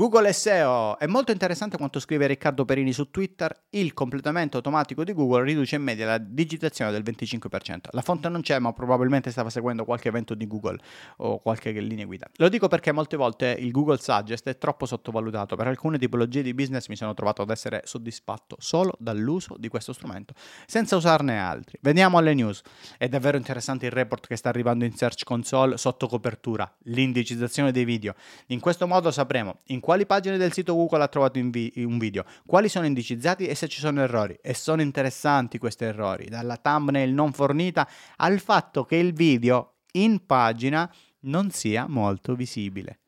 Google 0.00 0.32
SEO. 0.32 0.98
È 0.98 1.06
molto 1.06 1.30
interessante 1.30 1.76
quanto 1.76 2.00
scrive 2.00 2.26
Riccardo 2.26 2.64
Perini 2.64 2.90
su 2.90 3.10
Twitter. 3.10 3.64
Il 3.68 3.92
completamento 3.92 4.56
automatico 4.56 5.04
di 5.04 5.12
Google 5.12 5.44
riduce 5.44 5.76
in 5.76 5.82
media 5.82 6.06
la 6.06 6.16
digitazione 6.16 6.90
del 6.90 7.02
25%. 7.02 7.80
La 7.90 8.00
fonte 8.00 8.30
non 8.30 8.40
c'è, 8.40 8.58
ma 8.60 8.72
probabilmente 8.72 9.30
stava 9.30 9.50
seguendo 9.50 9.84
qualche 9.84 10.08
evento 10.08 10.34
di 10.34 10.46
Google 10.46 10.78
o 11.18 11.40
qualche 11.40 11.70
linea 11.72 12.06
guida. 12.06 12.30
Lo 12.36 12.48
dico 12.48 12.66
perché 12.66 12.92
molte 12.92 13.18
volte 13.18 13.54
il 13.58 13.70
Google 13.72 13.98
Suggest 13.98 14.48
è 14.48 14.56
troppo 14.56 14.86
sottovalutato. 14.86 15.54
Per 15.54 15.66
alcune 15.66 15.98
tipologie 15.98 16.40
di 16.40 16.54
business 16.54 16.88
mi 16.88 16.96
sono 16.96 17.12
trovato 17.12 17.42
ad 17.42 17.50
essere 17.50 17.82
soddisfatto 17.84 18.56
solo 18.58 18.94
dall'uso 18.98 19.56
di 19.58 19.68
questo 19.68 19.92
strumento, 19.92 20.32
senza 20.64 20.96
usarne 20.96 21.38
altri. 21.38 21.76
Veniamo 21.82 22.16
alle 22.16 22.32
news. 22.32 22.62
È 22.96 23.06
davvero 23.06 23.36
interessante 23.36 23.84
il 23.84 23.92
report 23.92 24.26
che 24.26 24.36
sta 24.36 24.48
arrivando 24.48 24.86
in 24.86 24.96
Search 24.96 25.24
Console 25.24 25.76
sotto 25.76 26.06
copertura, 26.06 26.74
l'indicizzazione 26.84 27.70
dei 27.70 27.84
video. 27.84 28.14
In 28.46 28.60
questo 28.60 28.86
modo 28.86 29.10
sapremo 29.10 29.58
in 29.66 29.80
in 29.80 29.86
quali 29.90 30.06
pagine 30.06 30.36
del 30.36 30.52
sito 30.52 30.76
Google 30.76 31.02
ha 31.02 31.08
trovato 31.08 31.40
vi- 31.42 31.72
un 31.78 31.98
video, 31.98 32.24
quali 32.46 32.68
sono 32.68 32.86
indicizzati 32.86 33.48
e 33.48 33.56
se 33.56 33.66
ci 33.66 33.80
sono 33.80 34.00
errori. 34.00 34.38
E 34.40 34.54
sono 34.54 34.82
interessanti 34.82 35.58
questi 35.58 35.82
errori, 35.82 36.26
dalla 36.26 36.56
thumbnail 36.56 37.12
non 37.12 37.32
fornita 37.32 37.88
al 38.18 38.38
fatto 38.38 38.84
che 38.84 38.94
il 38.94 39.12
video 39.12 39.78
in 39.94 40.24
pagina 40.26 40.88
non 41.22 41.50
sia 41.50 41.88
molto 41.88 42.36
visibile. 42.36 42.99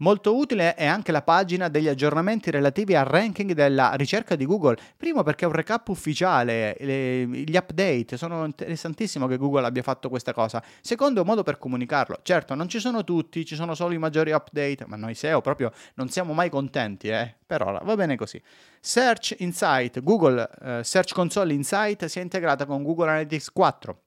Molto 0.00 0.34
utile 0.34 0.74
è 0.76 0.86
anche 0.86 1.12
la 1.12 1.20
pagina 1.20 1.68
degli 1.68 1.86
aggiornamenti 1.86 2.50
relativi 2.50 2.94
al 2.94 3.04
ranking 3.04 3.52
della 3.52 3.92
ricerca 3.96 4.34
di 4.34 4.46
Google. 4.46 4.78
Primo 4.96 5.22
perché 5.22 5.44
è 5.44 5.46
un 5.46 5.52
recap 5.52 5.88
ufficiale, 5.88 6.74
le, 6.80 7.26
gli 7.26 7.54
update, 7.54 8.16
sono 8.16 8.46
interessantissimo 8.46 9.26
che 9.26 9.36
Google 9.36 9.66
abbia 9.66 9.82
fatto 9.82 10.08
questa 10.08 10.32
cosa. 10.32 10.62
Secondo, 10.80 11.20
un 11.20 11.26
modo 11.26 11.42
per 11.42 11.58
comunicarlo. 11.58 12.20
Certo, 12.22 12.54
non 12.54 12.66
ci 12.66 12.80
sono 12.80 13.04
tutti, 13.04 13.44
ci 13.44 13.54
sono 13.54 13.74
solo 13.74 13.92
i 13.92 13.98
maggiori 13.98 14.32
update, 14.32 14.86
ma 14.86 14.96
noi 14.96 15.14
SEO 15.14 15.42
proprio 15.42 15.70
non 15.96 16.08
siamo 16.08 16.32
mai 16.32 16.48
contenti, 16.48 17.08
eh? 17.08 17.34
Per 17.46 17.60
ora 17.60 17.80
va 17.84 17.94
bene 17.94 18.16
così. 18.16 18.40
Search 18.80 19.34
Insight, 19.40 20.02
Google 20.02 20.48
eh, 20.62 20.80
Search 20.82 21.12
Console 21.12 21.52
Insight 21.52 22.06
si 22.06 22.20
è 22.20 22.22
integrata 22.22 22.64
con 22.64 22.82
Google 22.82 23.10
Analytics 23.10 23.50
4 23.52 24.00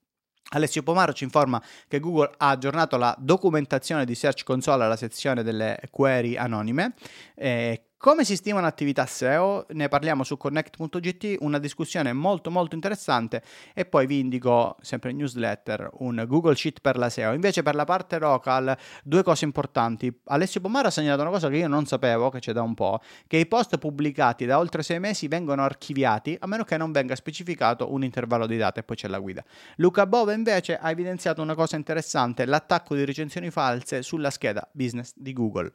Alessio 0.50 0.84
Pomaro 0.84 1.14
ci 1.14 1.24
informa 1.24 1.62
che 1.88 2.00
Google 2.00 2.32
ha 2.38 2.50
aggiornato 2.50 2.98
la 2.98 3.16
documentazione 3.18 4.06
di 4.06 4.14
Search 4.14 4.44
Console 4.44 4.84
alla 4.84 4.96
sezione 4.96 5.42
delle 5.44 5.80
query 5.90 6.36
anonime. 6.36 6.94
Eh, 7.36 7.93
come 8.04 8.26
si 8.26 8.36
stima 8.36 8.60
un'attività 8.60 9.06
SEO? 9.06 9.66
Ne 9.70 9.88
parliamo 9.88 10.26
su 10.26 10.36
connect.gt, 10.36 11.38
una 11.40 11.58
discussione 11.58 12.12
molto 12.12 12.52
molto 12.52 12.76
interessante 12.76 13.42
e 13.74 13.86
poi 13.86 14.08
vi 14.08 14.20
indico 14.20 14.76
sempre 14.82 15.12
in 15.12 15.16
newsletter 15.16 15.90
un 16.00 16.22
Google 16.28 16.54
Sheet 16.54 16.82
per 16.82 16.98
la 16.98 17.08
SEO. 17.08 17.32
Invece 17.32 17.64
per 17.64 17.76
la 17.76 17.86
parte 17.86 18.20
local 18.20 18.78
due 19.06 19.24
cose 19.24 19.46
importanti. 19.46 20.14
Alessio 20.26 20.60
Pomara 20.60 20.90
ha 20.90 20.92
segnalato 20.92 21.22
una 21.22 21.32
cosa 21.32 21.48
che 21.48 21.56
io 21.56 21.70
non 21.70 21.86
sapevo, 21.86 22.30
che 22.30 22.40
c'è 22.40 22.52
da 22.52 22.62
un 22.62 22.74
po', 22.74 23.00
che 23.26 23.38
i 23.38 23.46
post 23.46 23.78
pubblicati 23.78 24.44
da 24.46 24.60
oltre 24.60 24.84
sei 24.84 25.00
mesi 25.00 25.30
vengono 25.30 25.64
archiviati 25.64 26.36
a 26.42 26.46
meno 26.46 26.66
che 26.66 26.76
non 26.76 26.92
venga 26.92 27.16
specificato 27.16 27.94
un 27.94 28.04
intervallo 28.04 28.48
di 28.48 28.58
data 28.58 28.82
e 28.82 28.84
poi 28.84 28.98
c'è 28.98 29.08
la 29.08 29.20
guida. 29.20 29.46
Luca 29.78 30.06
Bove 30.08 30.34
invece 30.34 30.76
ha 30.76 30.90
evidenziato 30.92 31.42
una 31.42 31.56
cosa 31.56 31.78
interessante, 31.78 32.44
l'attacco 32.44 32.96
di 32.96 33.06
recensioni 33.06 33.50
false 33.50 34.02
sulla 34.02 34.30
scheda 34.30 34.70
business 34.74 35.14
di 35.16 35.32
Google. 35.32 35.72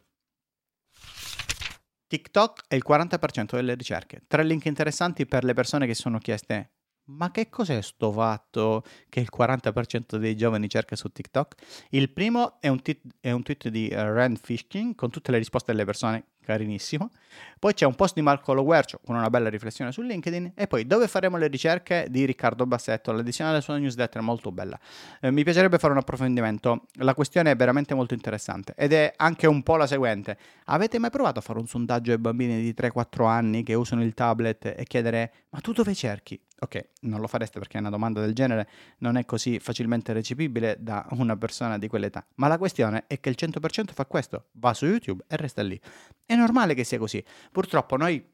TikTok 2.09 2.65
è 2.67 2.75
il 2.75 2.83
40% 2.87 3.55
delle 3.55 3.75
ricerche. 3.75 4.23
Tre 4.27 4.43
link 4.43 4.65
interessanti 4.65 5.27
per 5.27 5.45
le 5.45 5.55
persone 5.55 5.87
che 5.87 5.95
sono 5.95 6.19
chieste 6.19 6.73
ma 7.09 7.31
che 7.31 7.49
cos'è 7.49 7.81
sto 7.81 8.13
fatto 8.13 8.85
che 9.09 9.21
il 9.21 9.29
40% 9.35 10.17
dei 10.17 10.37
giovani 10.37 10.69
cerca 10.69 10.97
su 10.97 11.09
TikTok? 11.09 11.55
Il 11.91 12.11
primo 12.11 12.61
è 12.61 12.69
un, 12.69 12.83
tit- 12.83 13.03
è 13.21 13.31
un 13.31 13.43
tweet 13.43 13.69
di 13.69 13.89
Rand 13.91 14.39
Fishking 14.39 14.95
con 14.95 15.11
tutte 15.11 15.31
le 15.31 15.39
risposte 15.39 15.73
delle 15.73 15.85
persone 15.85 16.25
carinissimo. 16.49 17.11
Poi 17.59 17.75
c'è 17.75 17.85
un 17.85 17.95
post 17.95 18.15
di 18.15 18.23
Marco 18.23 18.55
Loguercio 18.55 19.01
con 19.05 19.17
una 19.17 19.29
bella 19.29 19.51
riflessione 19.51 19.93
su 19.93 20.01
LinkedIn 20.01 20.53
e 20.55 20.67
poi 20.67 20.87
dove 20.87 21.07
faremo 21.07 21.37
le 21.37 21.49
ricerche 21.49 22.07
di 22.09 22.25
Riccardo 22.25 22.65
Bassetto, 22.65 23.13
l'edizione 23.13 23.51
della 23.51 23.63
sua 23.63 23.77
newsletter 23.77 24.23
è 24.23 24.25
molto 24.25 24.51
bella. 24.51 24.79
Eh, 25.21 25.31
mi 25.31 25.45
piacerebbe 25.45 25.77
fare 25.77 25.93
un 25.93 25.99
approfondimento, 25.99 26.87
la 27.01 27.15
questione 27.15 27.51
è 27.51 27.57
veramente 27.57 27.95
molto 27.95 28.15
interessante 28.15 28.73
ed 28.77 28.95
è 28.95 29.13
anche 29.17 29.47
un 29.47 29.63
po' 29.63 29.77
la 29.77 29.87
seguente. 29.87 30.39
Avete 30.65 30.99
mai 30.99 31.11
provato 31.11 31.41
a 31.41 31.43
fare 31.43 31.59
un 31.59 31.67
sondaggio 31.67 32.13
ai 32.13 32.19
bambini 32.19 32.63
di 32.63 32.75
3-4 32.75 33.27
anni 33.27 33.63
che 33.63 33.75
usano 33.75 34.03
il 34.03 34.15
tablet 34.15 34.75
e 34.75 34.85
chiedere 34.85 35.33
ma 35.51 35.61
tu 35.61 35.73
dove 35.73 35.95
cerchi? 35.95 36.41
Ok, 36.61 36.89
non 37.03 37.21
lo 37.21 37.29
fareste 37.29 37.59
perché 37.59 37.79
una 37.79 37.89
domanda 37.89 38.21
del 38.21 38.35
genere 38.35 38.69
non 38.99 39.17
è 39.17 39.25
così 39.25 39.61
facilmente 39.61 40.13
recepibile 40.13 40.77
da 40.81 41.07
una 41.13 41.37
persona 41.37 41.79
di 41.79 41.87
quell'età, 41.87 42.27
ma 42.35 42.49
la 42.49 42.59
questione 42.59 43.05
è 43.07 43.21
che 43.21 43.29
il 43.29 43.37
100% 43.39 43.93
fa 43.93 44.05
questo, 44.07 44.47
va 44.53 44.75
su 44.75 44.85
YouTube 44.85 45.25
e 45.29 45.37
resta 45.37 45.63
lì. 45.63 45.81
È 46.27 46.35
normale 46.39 46.75
che 46.75 46.85
sia 46.85 46.99
così. 46.99 47.23
Purtroppo 47.53 47.97
noi 47.97 48.25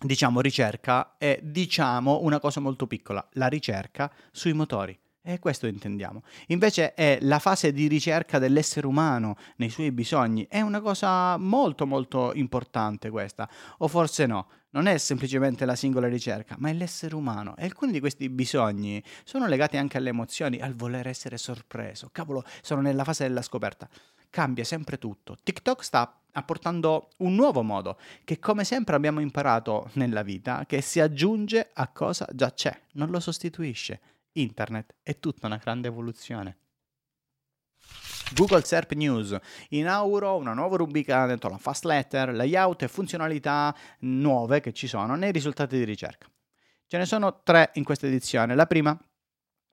diciamo 0.00 0.40
ricerca 0.40 1.16
e 1.18 1.40
diciamo 1.42 2.20
una 2.22 2.38
cosa 2.38 2.60
molto 2.60 2.86
piccola, 2.86 3.26
la 3.32 3.48
ricerca 3.48 4.12
sui 4.30 4.52
motori. 4.52 4.98
E 5.20 5.38
questo 5.40 5.66
intendiamo. 5.66 6.22
Invece 6.46 6.94
è 6.94 7.18
la 7.20 7.38
fase 7.38 7.70
di 7.72 7.86
ricerca 7.86 8.38
dell'essere 8.38 8.86
umano 8.86 9.36
nei 9.56 9.68
suoi 9.68 9.92
bisogni. 9.92 10.46
È 10.48 10.62
una 10.62 10.80
cosa 10.80 11.36
molto 11.36 11.86
molto 11.86 12.32
importante 12.32 13.10
questa. 13.10 13.46
O 13.78 13.88
forse 13.88 14.24
no. 14.24 14.48
Non 14.70 14.86
è 14.86 14.96
semplicemente 14.96 15.66
la 15.66 15.74
singola 15.74 16.08
ricerca, 16.08 16.54
ma 16.58 16.70
è 16.70 16.72
l'essere 16.72 17.14
umano. 17.14 17.56
E 17.56 17.64
alcuni 17.64 17.92
di 17.92 18.00
questi 18.00 18.30
bisogni 18.30 19.02
sono 19.24 19.46
legati 19.46 19.76
anche 19.76 19.98
alle 19.98 20.10
emozioni, 20.10 20.60
al 20.60 20.74
voler 20.74 21.06
essere 21.06 21.36
sorpreso. 21.36 22.08
Cavolo, 22.10 22.42
sono 22.62 22.80
nella 22.80 23.04
fase 23.04 23.26
della 23.26 23.42
scoperta. 23.42 23.88
Cambia 24.30 24.64
sempre 24.64 24.98
tutto. 24.98 25.36
TikTok 25.42 25.82
sta 25.82 26.20
apportando 26.32 27.08
un 27.18 27.34
nuovo 27.34 27.62
modo 27.62 27.98
che 28.24 28.38
come 28.38 28.64
sempre 28.64 28.94
abbiamo 28.94 29.20
imparato 29.20 29.90
nella 29.94 30.22
vita, 30.22 30.64
che 30.66 30.80
si 30.80 31.00
aggiunge 31.00 31.70
a 31.72 31.88
cosa 31.88 32.26
già 32.32 32.52
c'è, 32.52 32.78
non 32.92 33.10
lo 33.10 33.20
sostituisce 33.20 34.00
internet 34.40 34.94
è 35.02 35.18
tutta 35.18 35.46
una 35.46 35.56
grande 35.56 35.88
evoluzione. 35.88 36.58
Google 38.34 38.62
SERP 38.62 38.92
News 38.92 39.36
inauguro 39.70 40.36
una 40.36 40.52
nuova 40.52 40.76
rubrica 40.76 41.24
dentro 41.26 41.48
la 41.48 41.56
Fast 41.56 41.84
Letter, 41.84 42.34
layout 42.34 42.82
e 42.82 42.88
funzionalità 42.88 43.74
nuove 44.00 44.60
che 44.60 44.72
ci 44.72 44.86
sono 44.86 45.14
nei 45.14 45.32
risultati 45.32 45.78
di 45.78 45.84
ricerca. 45.84 46.28
Ce 46.86 46.98
ne 46.98 47.06
sono 47.06 47.42
tre 47.42 47.70
in 47.74 47.84
questa 47.84 48.06
edizione. 48.06 48.54
La 48.54 48.66
prima 48.66 48.98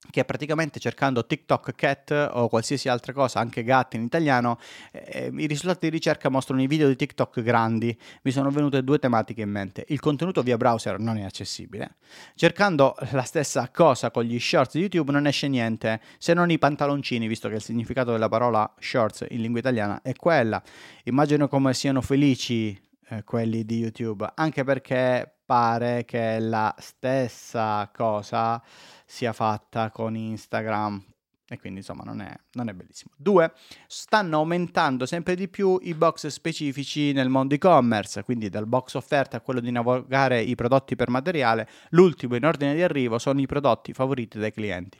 che 0.09 0.23
praticamente 0.25 0.79
cercando 0.79 1.25
TikTok 1.25 1.73
cat 1.75 2.29
o 2.33 2.47
qualsiasi 2.47 2.89
altra 2.89 3.13
cosa, 3.13 3.39
anche 3.39 3.63
gat 3.63 3.93
in 3.95 4.03
italiano, 4.03 4.57
eh, 4.91 5.31
i 5.35 5.47
risultati 5.47 5.89
di 5.89 5.95
ricerca 5.95 6.29
mostrano 6.29 6.61
i 6.61 6.67
video 6.67 6.87
di 6.87 6.95
TikTok 6.95 7.41
grandi. 7.41 7.97
Mi 8.23 8.31
sono 8.31 8.49
venute 8.49 8.83
due 8.83 8.99
tematiche 8.99 9.41
in 9.41 9.49
mente. 9.49 9.85
Il 9.89 9.99
contenuto 9.99 10.41
via 10.41 10.57
browser 10.57 10.99
non 10.99 11.17
è 11.17 11.23
accessibile. 11.23 11.95
Cercando 12.35 12.95
la 13.11 13.23
stessa 13.23 13.69
cosa 13.73 14.11
con 14.11 14.23
gli 14.23 14.39
shorts 14.39 14.73
di 14.73 14.81
YouTube 14.81 15.11
non 15.11 15.27
esce 15.27 15.47
niente, 15.47 16.01
se 16.17 16.33
non 16.33 16.49
i 16.51 16.57
pantaloncini, 16.57 17.27
visto 17.27 17.49
che 17.49 17.55
il 17.55 17.61
significato 17.61 18.11
della 18.11 18.29
parola 18.29 18.71
shorts 18.79 19.25
in 19.29 19.41
lingua 19.41 19.59
italiana 19.59 20.01
è 20.01 20.13
quella. 20.13 20.61
Immagino 21.03 21.47
come 21.47 21.73
siano 21.73 22.01
felici 22.01 22.79
eh, 23.09 23.23
quelli 23.23 23.65
di 23.65 23.77
YouTube, 23.77 24.31
anche 24.33 24.63
perché 24.63 25.35
pare 25.45 26.05
che 26.05 26.39
la 26.39 26.73
stessa 26.79 27.89
cosa 27.93 28.61
sia 29.05 29.33
fatta 29.33 29.91
con 29.91 30.15
Instagram. 30.15 31.03
E 31.47 31.59
quindi 31.59 31.79
insomma 31.79 32.03
non 32.03 32.21
è, 32.21 32.35
non 32.53 32.69
è 32.69 32.73
bellissimo. 32.73 33.11
Due, 33.15 33.53
stanno 33.85 34.37
aumentando 34.37 35.05
sempre 35.05 35.35
di 35.35 35.47
più 35.47 35.77
i 35.83 35.93
box 35.93 36.25
specifici 36.27 37.11
nel 37.11 37.29
mondo 37.29 37.53
e-commerce, 37.53 38.23
quindi 38.23 38.49
dal 38.49 38.65
box 38.65 38.95
offerta 38.95 39.37
a 39.37 39.41
quello 39.41 39.59
di 39.59 39.69
navigare 39.69 40.41
i 40.41 40.55
prodotti 40.55 40.95
per 40.95 41.09
materiale, 41.09 41.69
l'ultimo 41.89 42.35
in 42.35 42.45
ordine 42.45 42.73
di 42.73 42.81
arrivo 42.81 43.19
sono 43.19 43.39
i 43.41 43.45
prodotti 43.45 43.93
favoriti 43.93 44.39
dai 44.39 44.51
clienti. 44.51 44.97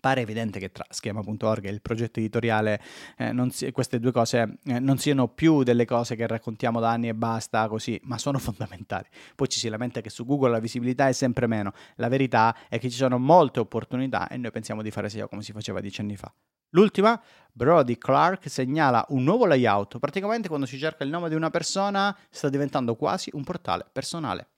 Pare 0.00 0.20
evidente 0.20 0.58
che 0.58 0.70
tra 0.72 0.84
schema.org 0.88 1.64
e 1.64 1.70
il 1.70 1.80
progetto 1.80 2.18
editoriale 2.18 2.80
eh, 3.16 3.34
si, 3.50 3.70
queste 3.72 3.98
due 3.98 4.12
cose 4.12 4.58
eh, 4.64 4.78
non 4.78 4.98
siano 4.98 5.28
più 5.28 5.62
delle 5.62 5.84
cose 5.84 6.16
che 6.16 6.26
raccontiamo 6.26 6.80
da 6.80 6.90
anni 6.90 7.08
e 7.08 7.14
basta 7.14 7.66
così, 7.68 8.00
ma 8.04 8.18
sono 8.18 8.38
fondamentali. 8.40 9.06
Poi 9.34 9.48
ci 9.48 9.58
si 9.58 9.68
lamenta 9.68 10.00
che 10.00 10.10
su 10.10 10.24
Google 10.24 10.50
la 10.50 10.60
visibilità 10.60 11.08
è 11.08 11.12
sempre 11.12 11.46
meno. 11.46 11.72
La 11.96 12.08
verità 12.08 12.54
è 12.68 12.78
che 12.78 12.90
ci 12.90 12.96
sono 12.96 13.18
molte 13.18 13.60
opportunità 13.60 14.28
e 14.28 14.36
noi 14.36 14.50
pensiamo 14.50 14.82
di 14.82 14.90
fare 14.90 15.08
SEO 15.08 15.28
come 15.28 15.42
si 15.42 15.52
faceva 15.52 15.80
dieci 15.80 16.00
anni 16.00 16.16
fa. 16.16 16.32
L'ultima, 16.70 17.20
Brody 17.52 17.96
Clark 17.96 18.50
segnala 18.50 19.04
un 19.10 19.22
nuovo 19.22 19.46
layout. 19.46 19.98
Praticamente 19.98 20.48
quando 20.48 20.66
si 20.66 20.78
cerca 20.78 21.04
il 21.04 21.10
nome 21.10 21.28
di 21.28 21.34
una 21.34 21.50
persona 21.50 22.16
sta 22.28 22.48
diventando 22.48 22.96
quasi 22.96 23.30
un 23.32 23.44
portale 23.44 23.86
personale. 23.90 24.48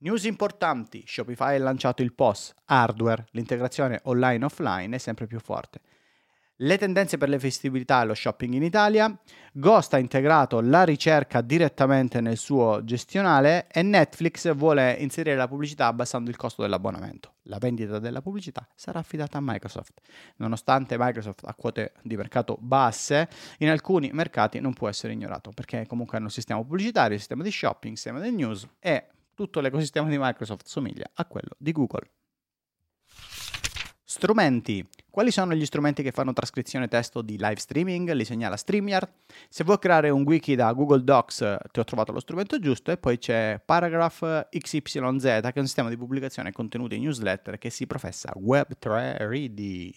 News 0.00 0.26
importanti, 0.26 1.02
Shopify 1.04 1.56
ha 1.56 1.58
lanciato 1.58 2.02
il 2.02 2.12
POS, 2.12 2.54
hardware, 2.66 3.26
l'integrazione 3.32 3.98
online 4.04 4.42
e 4.42 4.44
offline 4.44 4.94
è 4.94 4.98
sempre 4.98 5.26
più 5.26 5.40
forte. 5.40 5.80
Le 6.60 6.78
tendenze 6.78 7.18
per 7.18 7.28
le 7.28 7.40
festività 7.40 8.02
e 8.02 8.04
lo 8.04 8.14
shopping 8.14 8.54
in 8.54 8.62
Italia, 8.62 9.12
Ghost 9.52 9.94
ha 9.94 9.98
integrato 9.98 10.60
la 10.60 10.84
ricerca 10.84 11.40
direttamente 11.40 12.20
nel 12.20 12.36
suo 12.36 12.84
gestionale 12.84 13.66
e 13.72 13.82
Netflix 13.82 14.54
vuole 14.54 14.92
inserire 15.00 15.34
la 15.34 15.48
pubblicità 15.48 15.86
abbassando 15.86 16.30
il 16.30 16.36
costo 16.36 16.62
dell'abbonamento. 16.62 17.34
La 17.42 17.58
vendita 17.58 17.98
della 17.98 18.22
pubblicità 18.22 18.68
sarà 18.76 19.00
affidata 19.00 19.38
a 19.38 19.40
Microsoft. 19.42 20.00
Nonostante 20.36 20.96
Microsoft 20.96 21.44
ha 21.44 21.54
quote 21.54 21.94
di 22.02 22.16
mercato 22.16 22.56
basse, 22.60 23.28
in 23.58 23.68
alcuni 23.68 24.10
mercati 24.12 24.60
non 24.60 24.74
può 24.74 24.88
essere 24.88 25.12
ignorato 25.12 25.50
perché 25.50 25.86
comunque 25.88 26.18
hanno 26.18 26.26
un 26.26 26.32
sistema 26.32 26.60
pubblicitario, 26.60 27.14
un 27.14 27.18
sistema 27.18 27.42
di 27.42 27.50
shopping, 27.50 27.90
un 27.90 27.96
sistema 27.96 28.20
di 28.20 28.30
news 28.30 28.64
e 28.78 29.06
tutto 29.38 29.60
l'ecosistema 29.60 30.08
di 30.08 30.18
Microsoft 30.18 30.66
somiglia 30.66 31.08
a 31.14 31.24
quello 31.24 31.50
di 31.58 31.70
Google. 31.70 32.10
Strumenti. 34.02 34.84
Quali 35.08 35.30
sono 35.30 35.54
gli 35.54 35.64
strumenti 35.64 36.02
che 36.02 36.10
fanno 36.10 36.32
trascrizione 36.32 36.88
testo 36.88 37.22
di 37.22 37.36
live 37.38 37.58
streaming? 37.60 38.10
Li 38.14 38.24
segnala 38.24 38.56
StreamYard. 38.56 39.08
Se 39.48 39.62
vuoi 39.62 39.78
creare 39.78 40.10
un 40.10 40.22
wiki 40.22 40.56
da 40.56 40.72
Google 40.72 41.04
Docs, 41.04 41.56
ti 41.70 41.78
ho 41.78 41.84
trovato 41.84 42.10
lo 42.10 42.18
strumento 42.18 42.58
giusto. 42.58 42.90
E 42.90 42.96
poi 42.96 43.18
c'è 43.18 43.62
Paragraph 43.64 44.48
XYZ, 44.50 45.22
che 45.22 45.52
è 45.54 45.58
un 45.60 45.66
sistema 45.66 45.88
di 45.88 45.96
pubblicazione 45.96 46.50
contenuti 46.50 46.96
in 46.96 47.02
newsletter 47.02 47.58
che 47.58 47.70
si 47.70 47.86
professa 47.86 48.32
Web3 48.34 49.18
Ready 49.18 49.94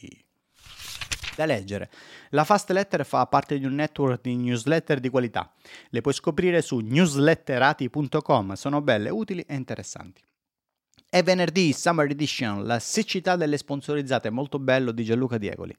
da 1.35 1.45
leggere. 1.45 1.89
La 2.29 2.43
Fast 2.43 2.69
Letter 2.71 3.05
fa 3.05 3.25
parte 3.27 3.57
di 3.57 3.65
un 3.65 3.75
network 3.75 4.21
di 4.21 4.35
newsletter 4.35 4.99
di 4.99 5.09
qualità. 5.09 5.51
Le 5.89 6.01
puoi 6.01 6.13
scoprire 6.13 6.61
su 6.61 6.79
newsletterati.com, 6.79 8.53
sono 8.53 8.81
belle, 8.81 9.09
utili 9.09 9.41
e 9.47 9.55
interessanti. 9.55 10.23
È 11.09 11.23
venerdì, 11.23 11.73
Summer 11.73 12.09
Edition, 12.09 12.65
la 12.65 12.79
siccità 12.79 13.35
delle 13.35 13.57
sponsorizzate, 13.57 14.29
molto 14.29 14.59
bello 14.59 14.91
di 14.91 15.03
Gianluca 15.03 15.37
Diegoli. 15.37 15.75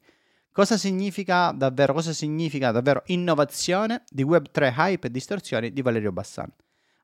Cosa 0.53 0.77
significa 0.77 1.51
davvero, 1.53 1.95
cosa 1.95 2.13
significa 2.13 2.71
davvero 2.71 3.03
innovazione 3.07 4.05
di 4.11 4.23
Web3 4.23 4.75
hype 4.77 5.07
e 5.07 5.11
distorsioni 5.11 5.73
di 5.73 5.81
Valerio 5.81 6.13
Bassan? 6.13 6.53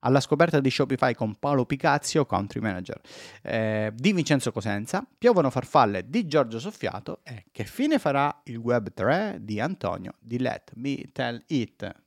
Alla 0.01 0.21
scoperta 0.21 0.61
di 0.61 0.71
Shopify 0.71 1.15
con 1.15 1.37
Paolo 1.37 1.65
Picazio, 1.65 2.27
country 2.27 2.61
manager, 2.61 3.01
eh, 3.43 3.93
di 3.95 4.13
Vincenzo 4.13 4.53
Cosenza, 4.53 5.07
piovono 5.17 5.51
farfalle 5.51 6.09
di 6.09 6.27
Giorgio 6.27 6.59
Soffiato 6.59 7.21
e 7.25 7.47
che 7.51 7.65
fine 7.65 7.99
farà 7.99 8.43
il 8.45 8.57
Web 8.57 8.93
3 8.93 9.39
di 9.41 9.61
Antonio 9.61 10.15
di 10.21 10.39
Let 10.39 10.73
Me 10.77 11.11
Tell 11.13 11.43
It. 11.49 12.07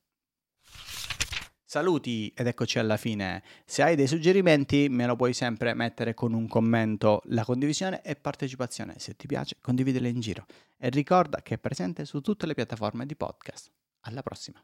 Saluti 1.72 2.34
ed 2.36 2.48
eccoci 2.48 2.80
alla 2.80 2.98
fine. 2.98 3.42
Se 3.64 3.82
hai 3.82 3.96
dei 3.96 4.06
suggerimenti 4.06 4.90
me 4.90 5.06
lo 5.06 5.16
puoi 5.16 5.32
sempre 5.32 5.74
mettere 5.74 6.14
con 6.14 6.34
un 6.34 6.46
commento. 6.46 7.22
La 7.28 7.46
condivisione 7.46 8.02
e 8.02 8.18
partecipazione, 8.18 8.96
se 8.98 9.16
ti 9.16 9.26
piace, 9.26 9.56
condividele 9.62 10.10
in 10.10 10.20
giro. 10.20 10.46
E 10.78 10.90
ricorda 10.90 11.42
che 11.42 11.54
è 11.54 11.58
presente 11.58 12.04
su 12.04 12.20
tutte 12.20 12.46
le 12.46 12.56
piattaforme 12.56 13.06
di 13.06 13.16
podcast. 13.16 13.72
Alla 14.02 14.22
prossima. 14.22 14.62